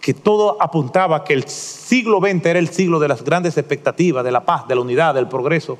que 0.01 0.13
todo 0.13 0.61
apuntaba 0.61 1.23
que 1.23 1.33
el 1.33 1.47
siglo 1.47 2.19
XX 2.19 2.45
era 2.45 2.59
el 2.59 2.69
siglo 2.69 2.99
de 2.99 3.07
las 3.07 3.23
grandes 3.23 3.57
expectativas, 3.57 4.23
de 4.23 4.31
la 4.31 4.45
paz, 4.45 4.67
de 4.67 4.75
la 4.75 4.81
unidad, 4.81 5.15
del 5.15 5.27
progreso. 5.27 5.77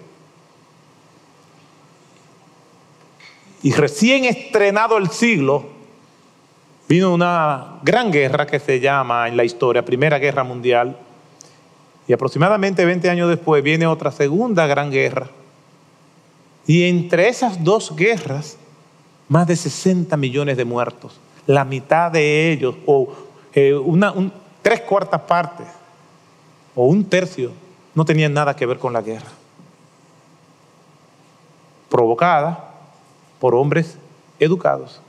Y 3.68 3.72
recién 3.74 4.24
estrenado 4.24 4.95
el 4.95 5.09
siglo, 5.09 5.65
vino 6.88 7.13
una 7.13 7.80
gran 7.84 8.13
guerra 8.13 8.47
que 8.47 8.61
se 8.61 8.80
llama 8.80 9.28
en 9.28 9.36
la 9.36 9.43
historia 9.43 9.84
Primera 9.84 10.20
Guerra 10.20 10.45
Mundial. 10.45 10.95
Y 12.07 12.13
aproximadamente 12.13 12.86
20 12.86 13.09
años 13.09 13.28
después 13.28 13.61
viene 13.61 13.86
otra 13.86 14.09
segunda 14.11 14.68
gran 14.68 14.89
guerra. 14.89 15.28
Y 16.65 16.88
entre 16.88 17.28
esas 17.28 17.61
dos 17.61 17.93
guerras, 17.93 18.57
más 19.28 19.47
de 19.47 19.57
60 19.57 20.15
millones 20.15 20.55
de 20.55 20.63
muertos. 20.63 21.20
La 21.45 21.65
mitad 21.65 22.09
de 22.09 22.53
ellos, 22.53 22.74
o 22.86 23.09
una, 23.84 24.13
tres 24.61 24.80
cuartas 24.80 25.20
partes 25.24 25.68
o 26.74 26.86
un 26.86 27.03
tercio 27.03 27.51
no 27.93 28.05
tenían 28.05 28.34
nada 28.34 28.55
que 28.55 28.65
ver 28.65 28.80
con 28.80 28.93
la 28.93 29.01
guerra. 29.01 29.28
Provocada 31.89 32.66
por 33.40 33.56
hombres 33.56 33.98
educados. 34.40 35.02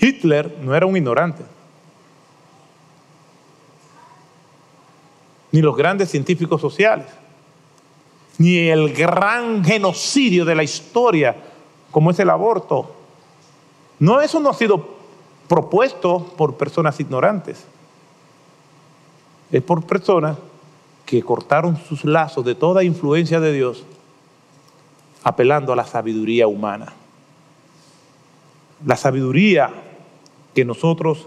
Hitler 0.00 0.58
no 0.60 0.74
era 0.74 0.86
un 0.86 0.96
ignorante. 0.96 1.44
ni 5.52 5.62
los 5.62 5.76
grandes 5.76 6.10
científicos 6.10 6.60
sociales, 6.60 7.06
ni 8.38 8.68
el 8.68 8.92
gran 8.92 9.64
genocidio 9.64 10.44
de 10.44 10.54
la 10.54 10.62
historia 10.62 11.36
como 11.90 12.10
es 12.10 12.18
el 12.18 12.30
aborto. 12.30 12.94
No, 13.98 14.20
eso 14.20 14.40
no 14.40 14.50
ha 14.50 14.54
sido 14.54 14.96
propuesto 15.48 16.24
por 16.36 16.56
personas 16.56 17.00
ignorantes. 17.00 17.64
Es 19.50 19.62
por 19.62 19.84
personas 19.84 20.36
que 21.06 21.22
cortaron 21.22 21.78
sus 21.88 22.04
lazos 22.04 22.44
de 22.44 22.54
toda 22.54 22.84
influencia 22.84 23.40
de 23.40 23.52
Dios, 23.52 23.84
apelando 25.24 25.72
a 25.72 25.76
la 25.76 25.84
sabiduría 25.84 26.46
humana. 26.46 26.92
La 28.84 28.96
sabiduría 28.96 29.70
que 30.54 30.64
nosotros 30.64 31.26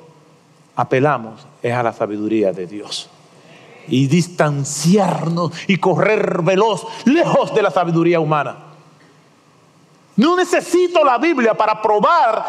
apelamos 0.76 1.46
es 1.62 1.74
a 1.74 1.84
la 1.84 1.94
sabiduría 1.94 2.52
de 2.52 2.68
Dios. 2.68 3.10
Y 3.88 4.08
distanciarnos 4.08 5.52
y 5.68 5.78
correr 5.78 6.42
veloz, 6.44 6.86
lejos 7.06 7.54
de 7.54 7.62
la 7.62 7.72
sabiduría 7.72 8.20
humana. 8.20 8.58
No 10.16 10.36
necesito 10.36 11.04
la 11.04 11.18
Biblia 11.18 11.54
para 11.54 11.82
probar 11.82 12.46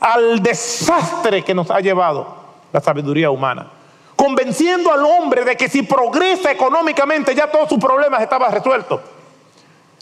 al 0.00 0.42
desastre 0.42 1.42
que 1.42 1.54
nos 1.54 1.70
ha 1.70 1.80
llevado 1.80 2.36
la 2.72 2.80
sabiduría 2.80 3.30
humana. 3.30 3.70
Convenciendo 4.16 4.92
al 4.92 5.04
hombre 5.04 5.44
de 5.44 5.56
que 5.56 5.68
si 5.68 5.82
progresa 5.82 6.50
económicamente 6.50 7.34
ya 7.34 7.50
todos 7.50 7.68
sus 7.68 7.78
problemas 7.78 8.22
estaban 8.22 8.52
resueltos. 8.52 9.00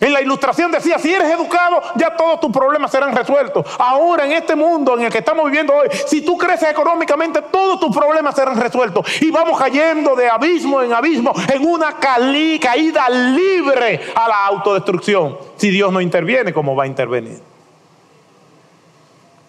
En 0.05 0.13
la 0.13 0.21
ilustración 0.21 0.71
decía, 0.71 0.99
si 0.99 1.15
eres 1.15 1.31
educado, 1.33 1.81
ya 1.97 2.15
todos 2.15 2.39
tus 2.39 2.53
problemas 2.53 2.91
serán 2.91 3.17
resueltos. 3.17 3.65
Ahora, 3.79 4.27
en 4.27 4.33
este 4.33 4.55
mundo 4.55 4.99
en 4.99 5.07
el 5.07 5.11
que 5.11 5.17
estamos 5.17 5.47
viviendo 5.47 5.73
hoy, 5.73 5.89
si 6.07 6.21
tú 6.21 6.37
creces 6.37 6.69
económicamente, 6.69 7.41
todos 7.51 7.81
tus 7.81 7.97
problemas 7.97 8.35
serán 8.35 8.61
resueltos. 8.61 9.07
Y 9.23 9.31
vamos 9.31 9.59
cayendo 9.59 10.15
de 10.15 10.29
abismo 10.29 10.83
en 10.83 10.93
abismo 10.93 11.33
en 11.51 11.67
una 11.67 11.97
caída 11.97 13.09
libre 13.09 13.99
a 14.15 14.29
la 14.29 14.45
autodestrucción. 14.45 15.39
Si 15.57 15.71
Dios 15.71 15.91
no 15.91 16.03
interviene, 16.03 16.53
¿cómo 16.53 16.77
va 16.77 16.85
a 16.85 16.87
intervenir? 16.87 17.39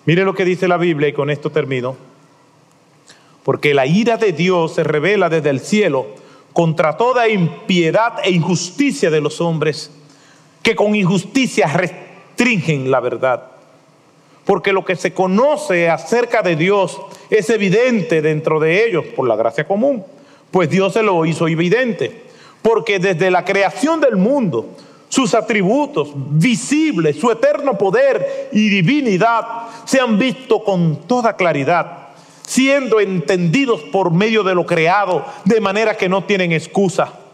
Mire 0.06 0.24
lo 0.24 0.34
que 0.34 0.45
dice 0.45 0.70
la 0.70 0.78
Biblia 0.78 1.10
y 1.10 1.14
con 1.14 1.30
esto 1.30 1.49
termino. 1.49 1.97
Porque 3.43 3.74
la 3.74 3.86
ira 3.88 4.16
de 4.16 4.32
Dios 4.32 4.76
se 4.76 4.86
revela 4.86 5.28
desde 5.28 5.49
el 5.49 5.60
cielo 5.60 6.06
contra 6.53 6.95
toda 6.95 7.28
impiedad 7.28 8.20
e 8.24 8.32
injusticia 8.32 9.12
de 9.12 9.20
los 9.20 9.41
hombres 9.41 9.91
que 10.66 10.76
con 10.76 10.95
injusticia 10.95 11.68
restringen 11.68 12.89
la 12.89 12.99
verdad. 12.99 13.51
Porque 14.45 14.74
lo 14.74 14.84
que 14.84 14.95
se 14.95 15.13
conoce 15.13 15.91
acerca 15.91 16.41
de 16.41 16.55
Dios 16.55 16.99
es 17.30 17.51
evidente 17.51 18.24
dentro 18.24 18.59
de 18.59 18.84
ellos 18.84 19.05
por 19.16 19.28
la 19.28 19.36
gracia 19.36 19.68
común. 19.68 20.03
Pues 20.49 20.68
Dios 20.68 20.93
se 20.93 21.03
lo 21.03 21.24
hizo 21.28 21.47
evidente. 21.47 22.24
Porque 22.63 22.97
desde 22.97 23.30
la 23.30 23.45
creación 23.45 24.01
del 24.01 24.16
mundo, 24.16 24.70
sus 25.07 25.36
atributos 25.36 26.09
visibles, 26.16 27.18
su 27.18 27.30
eterno 27.30 27.78
poder 27.78 28.49
y 28.51 28.68
divinidad 28.68 29.45
se 29.86 29.99
han 29.99 30.18
visto 30.18 30.63
con 30.63 31.01
toda 31.05 31.36
claridad, 31.36 32.07
siendo 32.41 32.99
entendidos 32.99 33.82
por 33.91 34.09
medio 34.09 34.41
de 34.41 34.55
lo 34.55 34.66
creado, 34.66 35.24
de 35.43 35.61
manera 35.61 35.95
que 35.95 36.09
no 36.09 36.24
tienen 36.24 36.53
excusa. 36.53 37.24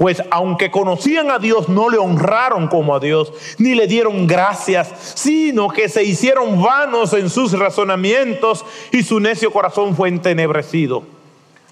Pues 0.00 0.22
aunque 0.30 0.70
conocían 0.70 1.30
a 1.30 1.38
Dios, 1.38 1.68
no 1.68 1.90
le 1.90 1.98
honraron 1.98 2.68
como 2.68 2.94
a 2.94 3.00
Dios, 3.00 3.34
ni 3.58 3.74
le 3.74 3.86
dieron 3.86 4.26
gracias, 4.26 4.94
sino 5.14 5.68
que 5.68 5.90
se 5.90 6.02
hicieron 6.02 6.62
vanos 6.62 7.12
en 7.12 7.28
sus 7.28 7.52
razonamientos 7.52 8.64
y 8.92 9.02
su 9.02 9.20
necio 9.20 9.52
corazón 9.52 9.94
fue 9.94 10.08
entenebrecido. 10.08 11.02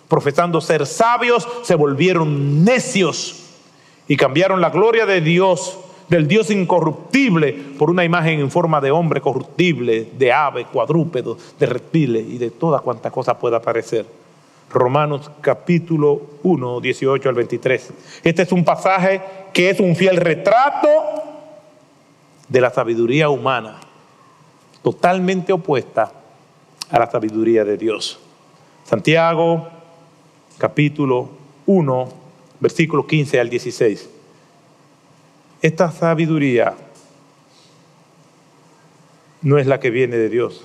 Profesando 0.09 0.61
ser 0.61 0.85
sabios, 0.85 1.49
se 1.63 1.75
volvieron 1.75 2.65
necios 2.65 3.47
y 4.07 4.19
cambiaron 4.19 4.61
la 4.61 4.69
gloria 4.69 5.07
de 5.07 5.23
Dios, 5.23 5.79
del 6.11 6.29
Dios 6.29 6.51
incorruptible, 6.51 7.55
por 7.79 7.89
una 7.89 8.05
imagen 8.05 8.41
en 8.41 8.51
forma 8.51 8.83
de 8.83 8.91
hombre 8.91 9.23
corruptible, 9.23 10.07
de 10.19 10.35
ave, 10.35 10.67
cuadrúpedo, 10.67 11.39
de 11.59 11.65
reptiles 11.65 12.27
y 12.29 12.37
de 12.37 12.51
toda 12.51 12.81
cuanta 12.81 13.11
cosa 13.11 13.39
pueda 13.39 13.63
parecer 13.63 14.05
Romanos 14.71 15.31
capítulo 15.41 16.21
1, 16.43 16.81
18 16.81 17.29
al 17.29 17.35
23. 17.35 17.91
Este 18.23 18.43
es 18.43 18.53
un 18.53 18.65
pasaje 18.65 19.23
que 19.53 19.71
es 19.71 19.81
un 19.81 19.97
fiel 19.97 20.17
retrato 20.17 20.89
de 22.49 22.61
la 22.61 22.71
sabiduría 22.71 23.31
humana, 23.31 23.81
totalmente 24.83 25.53
opuesta 25.53 26.13
a 26.91 26.99
la 26.99 27.11
sabiduría 27.11 27.65
de 27.65 27.77
Dios. 27.77 28.21
Santiago 28.85 29.69
capítulo 30.59 31.31
1, 31.67 32.09
versículo 32.61 33.07
15 33.07 33.41
al 33.41 33.49
16. 33.49 34.11
Esta 35.63 35.91
sabiduría 35.91 36.75
no 39.43 39.59
es 39.59 39.67
la 39.67 39.81
que 39.81 39.91
viene 39.91 40.17
de 40.17 40.29
Dios. 40.29 40.65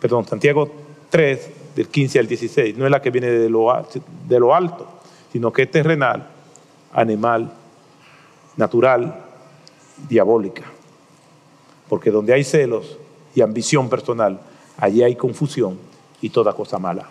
Perdón, 0.00 0.26
Santiago 0.26 0.83
3, 1.14 1.50
del 1.76 1.86
15 1.86 2.18
al 2.18 2.26
16, 2.26 2.76
no 2.76 2.86
es 2.86 2.90
la 2.90 3.00
que 3.00 3.10
viene 3.10 3.28
de 3.28 3.48
lo, 3.48 3.68
de 4.26 4.40
lo 4.40 4.52
alto, 4.52 4.88
sino 5.32 5.52
que 5.52 5.62
es 5.62 5.70
terrenal, 5.70 6.28
animal, 6.92 7.52
natural, 8.56 9.24
diabólica. 10.08 10.64
Porque 11.88 12.10
donde 12.10 12.32
hay 12.32 12.42
celos 12.42 12.98
y 13.32 13.42
ambición 13.42 13.88
personal, 13.88 14.40
allí 14.76 15.04
hay 15.04 15.14
confusión 15.14 15.78
y 16.20 16.30
toda 16.30 16.52
cosa 16.52 16.80
mala. 16.80 17.08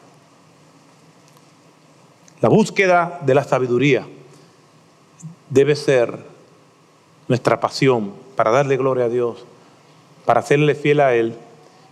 La 2.42 2.50
búsqueda 2.50 3.22
de 3.26 3.36
la 3.36 3.46
sabiduría 3.46 4.06
debe 5.50 5.78
ser 5.78 6.26
nuestra 7.30 7.62
pasión 7.62 8.12
para 8.36 8.52
darle 8.52 8.76
gloria 8.76 9.06
a 9.06 9.10
Dios, 9.10 9.46
para 10.26 10.42
hacerle 10.42 10.76
fiel 10.76 11.00
a 11.00 11.16
Él 11.16 11.36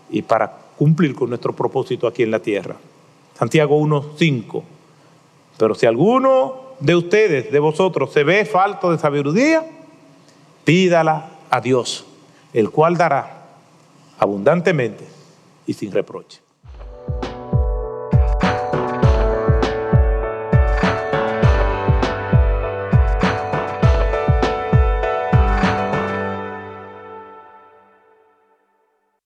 y 0.10 0.24
para 0.24 0.61
cumplir 0.82 1.14
con 1.14 1.30
nuestro 1.30 1.54
propósito 1.54 2.08
aquí 2.08 2.24
en 2.24 2.32
la 2.32 2.40
tierra. 2.40 2.76
Santiago 3.38 3.80
1.5. 3.80 4.64
Pero 5.56 5.76
si 5.76 5.86
alguno 5.86 6.56
de 6.80 6.96
ustedes, 6.96 7.52
de 7.52 7.60
vosotros, 7.60 8.12
se 8.12 8.24
ve 8.24 8.46
falto 8.46 8.92
de 8.92 8.98
sabiduría, 8.98 9.64
pídala 10.64 11.34
a 11.52 11.62
Dios, 11.62 12.04
el 12.52 12.72
cual 12.72 12.98
dará 12.98 13.46
abundantemente 14.18 15.06
y 15.68 15.74
sin 15.74 15.92
reproche. 15.92 16.40